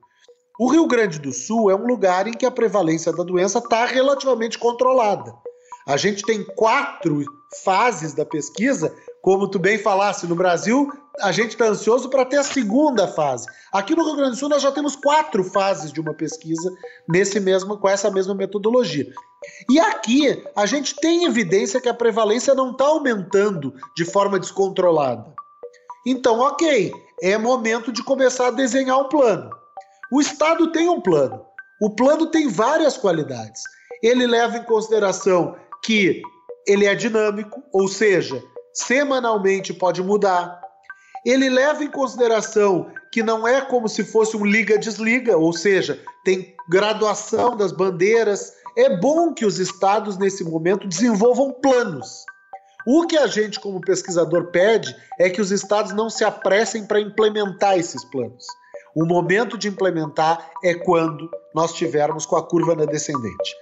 O 0.58 0.68
Rio 0.68 0.86
Grande 0.86 1.18
do 1.18 1.32
Sul 1.32 1.70
é 1.70 1.74
um 1.74 1.86
lugar 1.86 2.26
em 2.26 2.32
que 2.32 2.46
a 2.46 2.50
prevalência 2.50 3.12
da 3.12 3.22
doença 3.22 3.58
está 3.58 3.84
relativamente 3.84 4.58
controlada. 4.58 5.34
A 5.86 5.96
gente 5.96 6.22
tem 6.24 6.42
quatro 6.42 7.24
fases 7.62 8.12
da 8.12 8.24
pesquisa, 8.24 8.92
como 9.22 9.48
tu 9.48 9.58
bem 9.58 9.78
falasse, 9.78 10.26
no 10.26 10.34
Brasil 10.34 10.90
a 11.20 11.32
gente 11.32 11.50
está 11.50 11.66
ansioso 11.66 12.08
para 12.08 12.24
ter 12.24 12.36
a 12.36 12.44
segunda 12.44 13.08
fase. 13.08 13.46
Aqui 13.72 13.94
no 13.94 14.04
Rio 14.04 14.16
Grande 14.16 14.32
do 14.32 14.36
Sul 14.36 14.48
nós 14.48 14.62
já 14.62 14.70
temos 14.70 14.96
quatro 14.96 15.42
fases 15.44 15.92
de 15.92 16.00
uma 16.00 16.14
pesquisa 16.14 16.70
nesse 17.08 17.40
mesmo 17.40 17.78
com 17.78 17.88
essa 17.88 18.10
mesma 18.10 18.34
metodologia. 18.34 19.06
E 19.70 19.78
aqui 19.78 20.42
a 20.54 20.66
gente 20.66 20.94
tem 20.96 21.24
evidência 21.24 21.80
que 21.80 21.88
a 21.88 21.94
prevalência 21.94 22.54
não 22.54 22.72
está 22.72 22.86
aumentando 22.86 23.74
de 23.96 24.04
forma 24.04 24.38
descontrolada. 24.38 25.34
Então, 26.06 26.38
ok, 26.38 26.92
é 27.20 27.36
momento 27.36 27.90
de 27.90 28.02
começar 28.02 28.48
a 28.48 28.52
desenhar 28.52 28.98
um 28.98 29.08
plano. 29.08 29.50
O 30.12 30.20
Estado 30.20 30.70
tem 30.70 30.88
um 30.88 31.00
plano. 31.00 31.44
O 31.80 31.90
plano 31.90 32.26
tem 32.26 32.48
várias 32.48 32.96
qualidades. 32.96 33.62
Ele 34.02 34.26
leva 34.26 34.56
em 34.56 34.62
consideração 34.62 35.56
que 35.82 36.22
ele 36.66 36.86
é 36.86 36.94
dinâmico, 36.94 37.62
ou 37.72 37.88
seja, 37.88 38.42
semanalmente 38.72 39.72
pode 39.72 40.02
mudar. 40.02 40.60
Ele 41.26 41.50
leva 41.50 41.82
em 41.82 41.90
consideração 41.90 42.92
que 43.10 43.20
não 43.20 43.48
é 43.48 43.60
como 43.60 43.88
se 43.88 44.04
fosse 44.04 44.36
um 44.36 44.46
liga-desliga, 44.46 45.36
ou 45.36 45.52
seja, 45.52 46.00
tem 46.24 46.54
graduação 46.68 47.56
das 47.56 47.72
bandeiras, 47.72 48.52
é 48.76 48.96
bom 48.96 49.34
que 49.34 49.44
os 49.44 49.58
estados, 49.58 50.16
nesse 50.16 50.44
momento, 50.44 50.86
desenvolvam 50.86 51.52
planos. 51.52 52.24
O 52.86 53.08
que 53.08 53.18
a 53.18 53.26
gente, 53.26 53.58
como 53.58 53.80
pesquisador, 53.80 54.52
pede 54.52 54.94
é 55.18 55.28
que 55.28 55.40
os 55.40 55.50
estados 55.50 55.92
não 55.92 56.08
se 56.08 56.24
apressem 56.24 56.86
para 56.86 57.00
implementar 57.00 57.76
esses 57.76 58.04
planos. 58.04 58.46
O 58.94 59.04
momento 59.04 59.58
de 59.58 59.66
implementar 59.66 60.48
é 60.62 60.74
quando 60.74 61.28
nós 61.52 61.72
tivermos 61.72 62.24
com 62.24 62.36
a 62.36 62.46
curva 62.46 62.76
na 62.76 62.84
descendente. 62.84 63.56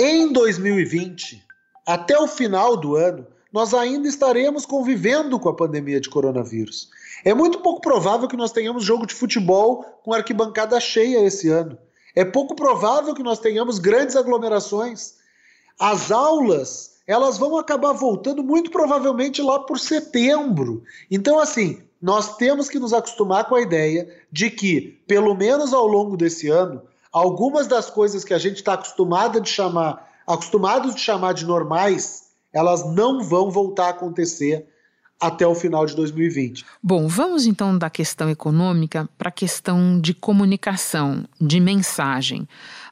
Em 0.00 0.32
2020, 0.32 1.46
até 1.86 2.18
o 2.18 2.26
final 2.26 2.78
do 2.78 2.96
ano, 2.96 3.35
nós 3.56 3.74
ainda 3.74 4.06
estaremos 4.06 4.64
convivendo 4.64 5.38
com 5.38 5.48
a 5.48 5.56
pandemia 5.56 6.00
de 6.00 6.10
coronavírus. 6.10 6.88
É 7.24 7.34
muito 7.34 7.60
pouco 7.60 7.80
provável 7.80 8.28
que 8.28 8.36
nós 8.36 8.52
tenhamos 8.52 8.84
jogo 8.84 9.06
de 9.06 9.14
futebol 9.14 9.84
com 10.04 10.12
arquibancada 10.12 10.78
cheia 10.78 11.24
esse 11.24 11.48
ano 11.48 11.78
é 12.16 12.24
pouco 12.24 12.56
provável 12.56 13.14
que 13.14 13.22
nós 13.22 13.38
tenhamos 13.38 13.78
grandes 13.78 14.16
aglomerações. 14.16 15.16
As 15.78 16.10
aulas, 16.10 16.94
elas 17.06 17.36
vão 17.36 17.58
acabar 17.58 17.92
voltando 17.92 18.42
muito 18.42 18.70
provavelmente 18.70 19.42
lá 19.42 19.60
por 19.60 19.78
setembro. 19.78 20.82
Então, 21.10 21.38
assim, 21.38 21.82
nós 22.00 22.38
temos 22.38 22.70
que 22.70 22.78
nos 22.78 22.94
acostumar 22.94 23.44
com 23.44 23.54
a 23.54 23.60
ideia 23.60 24.08
de 24.32 24.48
que, 24.48 24.98
pelo 25.06 25.34
menos 25.34 25.74
ao 25.74 25.86
longo 25.86 26.16
desse 26.16 26.48
ano, 26.48 26.80
algumas 27.12 27.66
das 27.66 27.90
coisas 27.90 28.24
que 28.24 28.32
a 28.32 28.38
gente 28.38 28.56
está 28.56 28.72
acostumado 28.72 29.38
de 29.38 29.50
chamar, 29.50 30.10
acostumados 30.26 30.94
de 30.94 31.02
chamar 31.02 31.34
de 31.34 31.44
normais, 31.44 32.25
elas 32.56 32.82
não 32.94 33.22
vão 33.22 33.50
voltar 33.50 33.88
a 33.88 33.90
acontecer 33.90 34.66
até 35.20 35.46
o 35.46 35.54
final 35.54 35.84
de 35.84 35.94
2020. 35.94 36.64
Bom, 36.82 37.06
vamos 37.06 37.44
então 37.44 37.76
da 37.76 37.90
questão 37.90 38.30
econômica 38.30 39.06
para 39.18 39.28
a 39.28 39.32
questão 39.32 40.00
de 40.00 40.14
comunicação, 40.14 41.24
de 41.38 41.60
mensagem. 41.60 42.48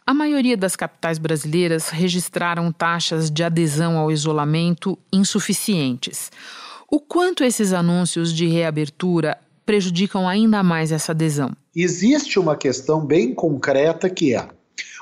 A 0.06 0.12
maioria 0.12 0.56
das 0.56 0.76
capitais 0.76 1.16
brasileiras 1.16 1.88
registraram 1.88 2.70
taxas 2.70 3.30
de 3.30 3.42
adesão 3.42 3.96
ao 3.96 4.10
isolamento 4.10 4.98
insuficientes. 5.10 6.30
O 6.90 7.00
quanto 7.00 7.42
esses 7.42 7.72
anúncios 7.72 8.34
de 8.34 8.46
reabertura 8.46 9.38
prejudicam 9.64 10.28
ainda 10.28 10.62
mais 10.62 10.92
essa 10.92 11.12
adesão? 11.12 11.52
Existe 11.74 12.38
uma 12.38 12.54
questão 12.54 13.04
bem 13.04 13.34
concreta 13.34 14.10
que 14.10 14.34
é 14.34 14.46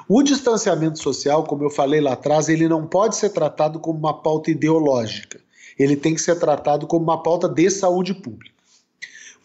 o 0.09 0.23
distanciamento 0.23 0.99
social, 0.99 1.45
como 1.45 1.65
eu 1.65 1.71
falei 1.71 2.01
lá 2.01 2.12
atrás, 2.12 2.49
ele 2.49 2.69
não 2.69 2.87
pode 2.87 3.17
ser 3.17 3.31
tratado 3.31 3.79
como 3.79 3.99
uma 3.99 4.23
pauta 4.23 4.51
ideológica 4.51 5.41
ele 5.79 5.97
tem 5.97 6.15
que 6.15 6.21
ser 6.21 6.38
tratado 6.38 6.87
como 6.87 7.05
uma 7.05 7.23
pauta 7.23 7.49
de 7.49 7.71
saúde 7.71 8.15
pública. 8.15 8.53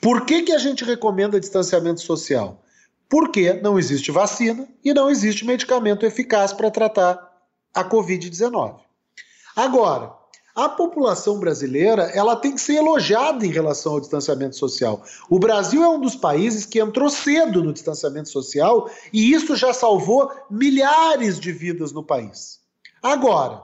Por 0.01 0.25
que, 0.25 0.43
que 0.43 0.51
a 0.51 0.57
gente 0.57 0.83
recomenda 0.83 1.39
distanciamento 1.39 2.01
social? 2.01 2.63
Porque 3.09 3.53
não 3.53 3.79
existe 3.79 4.11
vacina 4.11 4.67
e 4.83 4.93
não 4.93 5.09
existe 5.09 5.45
medicamento 5.45 6.05
eficaz 6.05 6.53
para 6.53 6.69
tratar 6.69 7.17
a 7.73 7.83
Covid-19. 7.83 8.79
Agora, 9.55 10.13
a 10.57 10.67
população 10.67 11.39
brasileira 11.39 12.09
ela 12.15 12.35
tem 12.35 12.55
que 12.55 12.59
ser 12.59 12.77
elogiada 12.77 13.45
em 13.45 13.51
relação 13.51 13.93
ao 13.93 13.99
distanciamento 13.99 14.55
social. 14.55 15.03
O 15.29 15.37
Brasil 15.37 15.83
é 15.83 15.87
um 15.87 16.01
dos 16.01 16.15
países 16.15 16.65
que 16.65 16.79
entrou 16.79 17.11
cedo 17.11 17.63
no 17.63 17.71
distanciamento 17.71 18.27
social 18.27 18.89
e 19.13 19.31
isso 19.31 19.55
já 19.55 19.71
salvou 19.71 20.31
milhares 20.49 21.39
de 21.39 21.51
vidas 21.51 21.91
no 21.91 22.01
país. 22.01 22.59
Agora, 23.03 23.61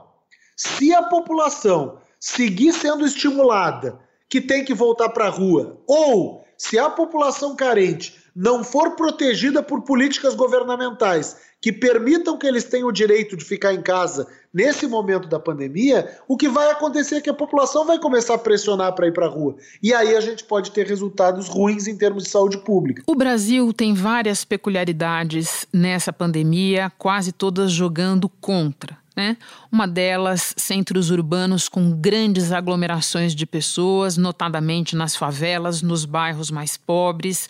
se 0.56 0.94
a 0.94 1.02
população 1.02 1.98
seguir 2.20 2.72
sendo 2.72 3.04
estimulada, 3.04 3.98
que 4.28 4.40
tem 4.40 4.64
que 4.64 4.72
voltar 4.72 5.08
para 5.08 5.26
a 5.26 5.30
rua, 5.30 5.80
ou 5.88 6.44
se 6.56 6.78
a 6.78 6.88
população 6.88 7.56
carente 7.56 8.23
não 8.34 8.64
for 8.64 8.96
protegida 8.96 9.62
por 9.62 9.82
políticas 9.82 10.34
governamentais 10.34 11.36
que 11.60 11.72
permitam 11.72 12.36
que 12.36 12.46
eles 12.46 12.64
tenham 12.64 12.88
o 12.88 12.92
direito 12.92 13.36
de 13.38 13.44
ficar 13.44 13.72
em 13.72 13.80
casa 13.80 14.26
nesse 14.52 14.86
momento 14.86 15.26
da 15.26 15.40
pandemia, 15.40 16.18
o 16.28 16.36
que 16.36 16.46
vai 16.46 16.70
acontecer 16.70 17.16
é 17.16 17.20
que 17.22 17.30
a 17.30 17.34
população 17.34 17.86
vai 17.86 17.98
começar 17.98 18.34
a 18.34 18.38
pressionar 18.38 18.94
para 18.94 19.06
ir 19.06 19.12
para 19.12 19.24
a 19.24 19.30
rua. 19.30 19.56
E 19.82 19.94
aí 19.94 20.14
a 20.14 20.20
gente 20.20 20.44
pode 20.44 20.72
ter 20.72 20.86
resultados 20.86 21.48
ruins 21.48 21.86
em 21.86 21.96
termos 21.96 22.24
de 22.24 22.28
saúde 22.28 22.58
pública. 22.58 23.02
O 23.06 23.14
Brasil 23.14 23.72
tem 23.72 23.94
várias 23.94 24.44
peculiaridades 24.44 25.66
nessa 25.72 26.12
pandemia, 26.12 26.92
quase 26.98 27.32
todas 27.32 27.72
jogando 27.72 28.28
contra 28.28 29.03
né? 29.16 29.36
Uma 29.70 29.86
delas, 29.86 30.54
centros 30.56 31.10
urbanos 31.10 31.68
com 31.68 31.90
grandes 31.92 32.50
aglomerações 32.50 33.34
de 33.34 33.46
pessoas, 33.46 34.16
notadamente 34.16 34.96
nas 34.96 35.14
favelas, 35.14 35.82
nos 35.82 36.04
bairros 36.04 36.50
mais 36.50 36.76
pobres. 36.76 37.48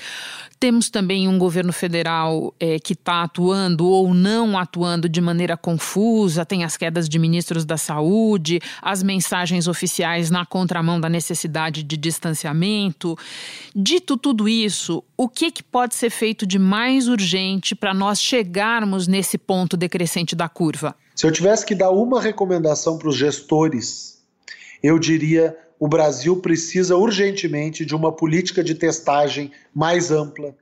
Temos 0.61 0.91
também 0.91 1.27
um 1.27 1.39
governo 1.39 1.73
federal 1.73 2.55
é, 2.61 2.79
que 2.79 2.93
está 2.93 3.23
atuando 3.23 3.87
ou 3.87 4.13
não 4.13 4.59
atuando 4.59 5.09
de 5.09 5.21
maneira 5.21 5.57
confusa, 5.57 6.45
tem 6.45 6.65
as 6.65 6.77
quedas 6.77 7.09
de 7.09 7.19
ministros 7.19 7.65
da 7.65 7.77
saúde, 7.77 8.61
as 8.83 9.03
mensagens 9.03 9.67
oficiais 9.67 10.31
na 10.31 10.45
contramão 10.45 11.01
da 11.01 11.09
necessidade 11.09 11.83
de 11.83 11.97
distanciamento. 11.97 13.17
Dito 13.75 14.17
tudo 14.17 14.49
isso, 14.49 15.03
o 15.17 15.29
que, 15.29 15.51
que 15.51 15.63
pode 15.63 15.95
ser 15.95 16.11
feito 16.11 16.47
de 16.47 16.59
mais 16.59 17.09
urgente 17.09 17.75
para 17.75 17.95
nós 17.95 18.21
chegarmos 18.21 19.07
nesse 19.07 19.39
ponto 19.39 19.77
decrescente 19.77 20.37
da 20.37 20.49
curva? 20.49 20.95
Se 21.15 21.27
eu 21.27 21.33
tivesse 21.33 21.65
que 21.65 21.75
dar 21.75 21.91
uma 21.91 22.21
recomendação 22.21 22.99
para 22.99 23.09
os 23.09 23.17
gestores, 23.17 24.23
eu 24.83 24.99
diria: 24.99 25.57
o 25.79 25.87
Brasil 25.87 26.41
precisa 26.41 26.97
urgentemente 26.97 27.85
de 27.85 27.95
uma 27.95 28.11
política 28.11 28.65
de 28.65 28.75
testagem 28.75 29.53
mais 29.73 30.11
ampla. 30.11 30.57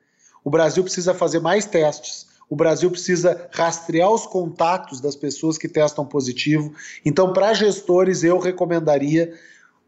O 0.44 0.50
Brasil 0.50 0.82
precisa 0.82 1.14
fazer 1.14 1.40
mais 1.40 1.64
testes. 1.64 2.26
O 2.50 2.56
Brasil 2.56 2.90
precisa 2.90 3.48
rastrear 3.50 4.10
os 4.10 4.26
contatos 4.26 5.00
das 5.00 5.16
pessoas 5.16 5.56
que 5.56 5.68
testam 5.68 6.04
positivo. 6.04 6.74
Então, 7.02 7.32
para 7.32 7.54
gestores, 7.54 8.22
eu 8.22 8.38
recomendaria 8.38 9.32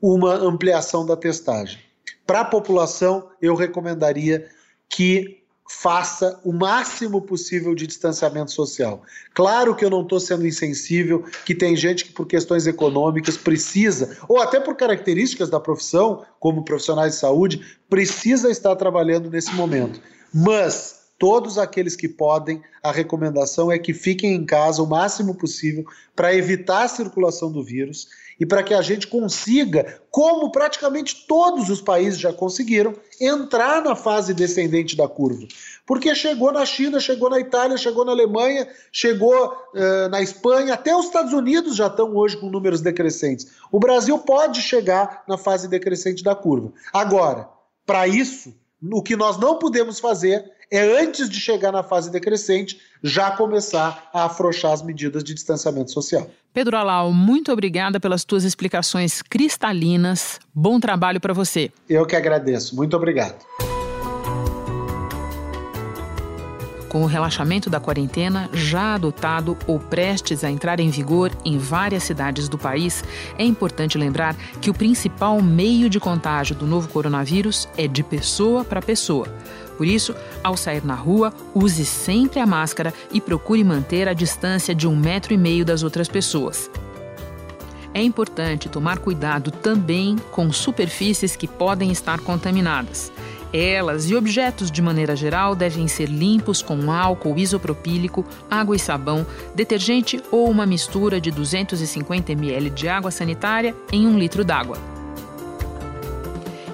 uma 0.00 0.34
ampliação 0.34 1.04
da 1.04 1.14
testagem. 1.14 1.78
Para 2.26 2.40
a 2.40 2.44
população, 2.44 3.28
eu 3.40 3.54
recomendaria 3.54 4.48
que 4.88 5.43
faça 5.68 6.38
o 6.44 6.52
máximo 6.52 7.22
possível 7.22 7.74
de 7.74 7.86
distanciamento 7.86 8.52
social. 8.52 9.02
Claro 9.32 9.74
que 9.74 9.84
eu 9.84 9.90
não 9.90 10.02
estou 10.02 10.20
sendo 10.20 10.46
insensível, 10.46 11.24
que 11.44 11.54
tem 11.54 11.74
gente 11.76 12.04
que 12.04 12.12
por 12.12 12.26
questões 12.26 12.66
econômicas 12.66 13.36
precisa, 13.36 14.18
ou 14.28 14.40
até 14.40 14.60
por 14.60 14.76
características 14.76 15.48
da 15.48 15.58
profissão, 15.58 16.24
como 16.38 16.64
profissionais 16.64 17.14
de 17.14 17.18
saúde, 17.18 17.78
precisa 17.88 18.50
estar 18.50 18.76
trabalhando 18.76 19.30
nesse 19.30 19.54
momento. 19.54 20.00
Mas 20.32 21.03
todos 21.18 21.58
aqueles 21.58 21.96
que 21.96 22.08
podem, 22.08 22.62
a 22.82 22.90
recomendação 22.90 23.70
é 23.70 23.78
que 23.78 23.94
fiquem 23.94 24.34
em 24.34 24.44
casa 24.44 24.82
o 24.82 24.86
máximo 24.86 25.34
possível 25.34 25.84
para 26.14 26.34
evitar 26.34 26.84
a 26.84 26.88
circulação 26.88 27.50
do 27.50 27.62
vírus 27.62 28.08
e 28.38 28.44
para 28.44 28.62
que 28.62 28.74
a 28.74 28.82
gente 28.82 29.06
consiga, 29.06 30.00
como 30.10 30.50
praticamente 30.50 31.24
todos 31.26 31.70
os 31.70 31.80
países 31.80 32.18
já 32.18 32.32
conseguiram, 32.32 32.94
entrar 33.20 33.82
na 33.82 33.94
fase 33.94 34.34
descendente 34.34 34.96
da 34.96 35.06
curva. 35.06 35.46
Porque 35.86 36.14
chegou 36.14 36.50
na 36.50 36.66
China, 36.66 36.98
chegou 36.98 37.30
na 37.30 37.38
Itália, 37.38 37.76
chegou 37.76 38.04
na 38.04 38.12
Alemanha, 38.12 38.68
chegou 38.90 39.52
uh, 39.52 40.08
na 40.10 40.20
Espanha, 40.20 40.74
até 40.74 40.96
os 40.96 41.06
Estados 41.06 41.32
Unidos 41.32 41.76
já 41.76 41.86
estão 41.86 42.14
hoje 42.16 42.36
com 42.36 42.50
números 42.50 42.80
decrescentes. 42.80 43.46
O 43.70 43.78
Brasil 43.78 44.18
pode 44.18 44.62
chegar 44.62 45.22
na 45.28 45.38
fase 45.38 45.68
decrescente 45.68 46.24
da 46.24 46.34
curva. 46.34 46.72
Agora, 46.92 47.48
para 47.86 48.08
isso, 48.08 48.54
o 48.92 49.02
que 49.02 49.16
nós 49.16 49.38
não 49.38 49.58
podemos 49.58 50.00
fazer 50.00 50.52
é, 50.70 51.00
antes 51.00 51.28
de 51.28 51.40
chegar 51.40 51.72
na 51.72 51.82
fase 51.82 52.10
decrescente, 52.10 52.80
já 53.02 53.30
começar 53.30 54.08
a 54.12 54.24
afrouxar 54.24 54.72
as 54.72 54.82
medidas 54.82 55.22
de 55.22 55.34
distanciamento 55.34 55.90
social. 55.90 56.28
Pedro 56.52 56.76
Alau, 56.76 57.12
muito 57.12 57.52
obrigada 57.52 57.98
pelas 57.98 58.24
tuas 58.24 58.44
explicações 58.44 59.22
cristalinas. 59.22 60.38
Bom 60.54 60.78
trabalho 60.78 61.20
para 61.20 61.34
você. 61.34 61.70
Eu 61.88 62.06
que 62.06 62.14
agradeço. 62.14 62.76
Muito 62.76 62.96
obrigado. 62.96 63.44
Com 66.94 67.02
o 67.02 67.06
relaxamento 67.06 67.68
da 67.68 67.80
quarentena 67.80 68.48
já 68.52 68.94
adotado 68.94 69.58
ou 69.66 69.80
prestes 69.80 70.44
a 70.44 70.48
entrar 70.48 70.78
em 70.78 70.90
vigor 70.90 71.32
em 71.44 71.58
várias 71.58 72.04
cidades 72.04 72.48
do 72.48 72.56
país, 72.56 73.02
é 73.36 73.44
importante 73.44 73.98
lembrar 73.98 74.36
que 74.60 74.70
o 74.70 74.74
principal 74.74 75.42
meio 75.42 75.90
de 75.90 75.98
contágio 75.98 76.54
do 76.54 76.68
novo 76.68 76.88
coronavírus 76.88 77.68
é 77.76 77.88
de 77.88 78.04
pessoa 78.04 78.64
para 78.64 78.80
pessoa. 78.80 79.26
Por 79.76 79.86
isso, 79.86 80.14
ao 80.42 80.56
sair 80.56 80.84
na 80.84 80.94
rua, 80.94 81.32
use 81.54 81.84
sempre 81.84 82.40
a 82.40 82.46
máscara 82.46 82.92
e 83.12 83.20
procure 83.20 83.64
manter 83.64 84.08
a 84.08 84.12
distância 84.12 84.74
de 84.74 84.86
um 84.86 84.96
metro 84.96 85.34
e 85.34 85.36
meio 85.36 85.64
das 85.64 85.82
outras 85.82 86.08
pessoas. 86.08 86.70
É 87.92 88.02
importante 88.02 88.68
tomar 88.68 88.98
cuidado 88.98 89.52
também 89.52 90.16
com 90.32 90.50
superfícies 90.50 91.36
que 91.36 91.46
podem 91.46 91.92
estar 91.92 92.18
contaminadas. 92.20 93.12
Elas 93.52 94.10
e 94.10 94.16
objetos 94.16 94.68
de 94.68 94.82
maneira 94.82 95.14
geral 95.14 95.54
devem 95.54 95.86
ser 95.86 96.08
limpos 96.08 96.60
com 96.60 96.90
álcool 96.90 97.38
isopropílico, 97.38 98.26
água 98.50 98.74
e 98.74 98.80
sabão, 98.80 99.24
detergente 99.54 100.20
ou 100.32 100.50
uma 100.50 100.66
mistura 100.66 101.20
de 101.20 101.30
250 101.30 102.32
ml 102.32 102.68
de 102.70 102.88
água 102.88 103.12
sanitária 103.12 103.72
em 103.92 104.08
um 104.08 104.18
litro 104.18 104.44
d'água. 104.44 104.76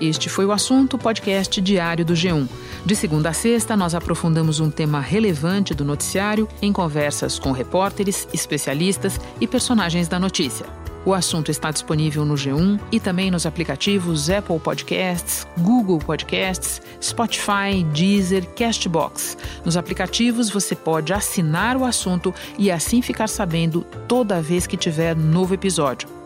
Este 0.00 0.30
foi 0.30 0.46
o 0.46 0.52
assunto 0.52 0.96
podcast 0.96 1.60
diário 1.60 2.02
do 2.02 2.14
G1. 2.14 2.48
De 2.84 2.96
segunda 2.96 3.28
a 3.28 3.32
sexta, 3.32 3.76
nós 3.76 3.94
aprofundamos 3.94 4.58
um 4.58 4.70
tema 4.70 5.00
relevante 5.00 5.74
do 5.74 5.84
noticiário 5.84 6.48
em 6.62 6.72
conversas 6.72 7.38
com 7.38 7.52
repórteres, 7.52 8.26
especialistas 8.32 9.20
e 9.40 9.46
personagens 9.46 10.08
da 10.08 10.18
notícia. 10.18 10.64
O 11.04 11.14
assunto 11.14 11.50
está 11.50 11.70
disponível 11.70 12.26
no 12.26 12.34
G1 12.34 12.78
e 12.92 13.00
também 13.00 13.30
nos 13.30 13.46
aplicativos 13.46 14.28
Apple 14.28 14.58
Podcasts, 14.58 15.46
Google 15.58 15.98
Podcasts, 15.98 16.82
Spotify, 17.02 17.82
Deezer, 17.94 18.46
Castbox. 18.50 19.36
Nos 19.64 19.78
aplicativos 19.78 20.50
você 20.50 20.74
pode 20.74 21.12
assinar 21.12 21.76
o 21.76 21.84
assunto 21.84 22.34
e 22.58 22.70
assim 22.70 23.00
ficar 23.00 23.28
sabendo 23.28 23.82
toda 24.06 24.42
vez 24.42 24.66
que 24.66 24.76
tiver 24.76 25.16
novo 25.16 25.54
episódio. 25.54 26.19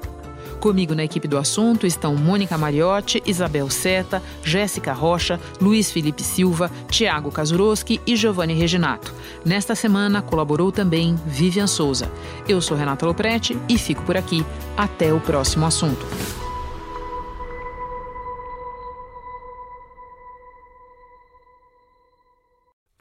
Comigo 0.65 0.95
na 0.95 1.05
equipe 1.05 1.29
do 1.29 1.37
assunto 1.37 1.87
estão 1.87 2.17
Mônica 2.17 2.57
Mariotti, 2.57 3.23
Isabel 3.27 3.69
Seta, 3.69 4.23
Jéssica 4.43 4.95
Rocha, 4.95 5.39
Luiz 5.61 5.93
Felipe 5.93 6.23
Silva, 6.23 6.71
Tiago 6.89 7.31
Kazuroski 7.31 8.01
e 8.07 8.17
Giovanni 8.17 8.55
Reginato. 8.55 9.13
Nesta 9.45 9.75
semana 9.75 10.23
colaborou 10.23 10.73
também 10.73 11.17
Vivian 11.27 11.67
Souza. 11.67 12.11
Eu 12.49 12.63
sou 12.63 12.79
Renata 12.79 13.05
Loprete 13.05 13.59
e 13.69 13.77
fico 13.77 14.03
por 14.05 14.17
aqui. 14.17 14.43
Até 14.75 15.13
o 15.13 15.21
próximo 15.21 15.67
assunto. 15.67 16.07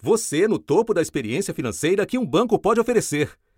Você 0.02 0.50
no 0.50 0.60
topo 0.60 0.94
da 0.94 1.02
experiência 1.02 1.54
financeira 1.54 2.06
que 2.06 2.18
um 2.18 2.26
banco 2.26 2.60
pode 2.60 2.82
oferecer. 2.82 3.32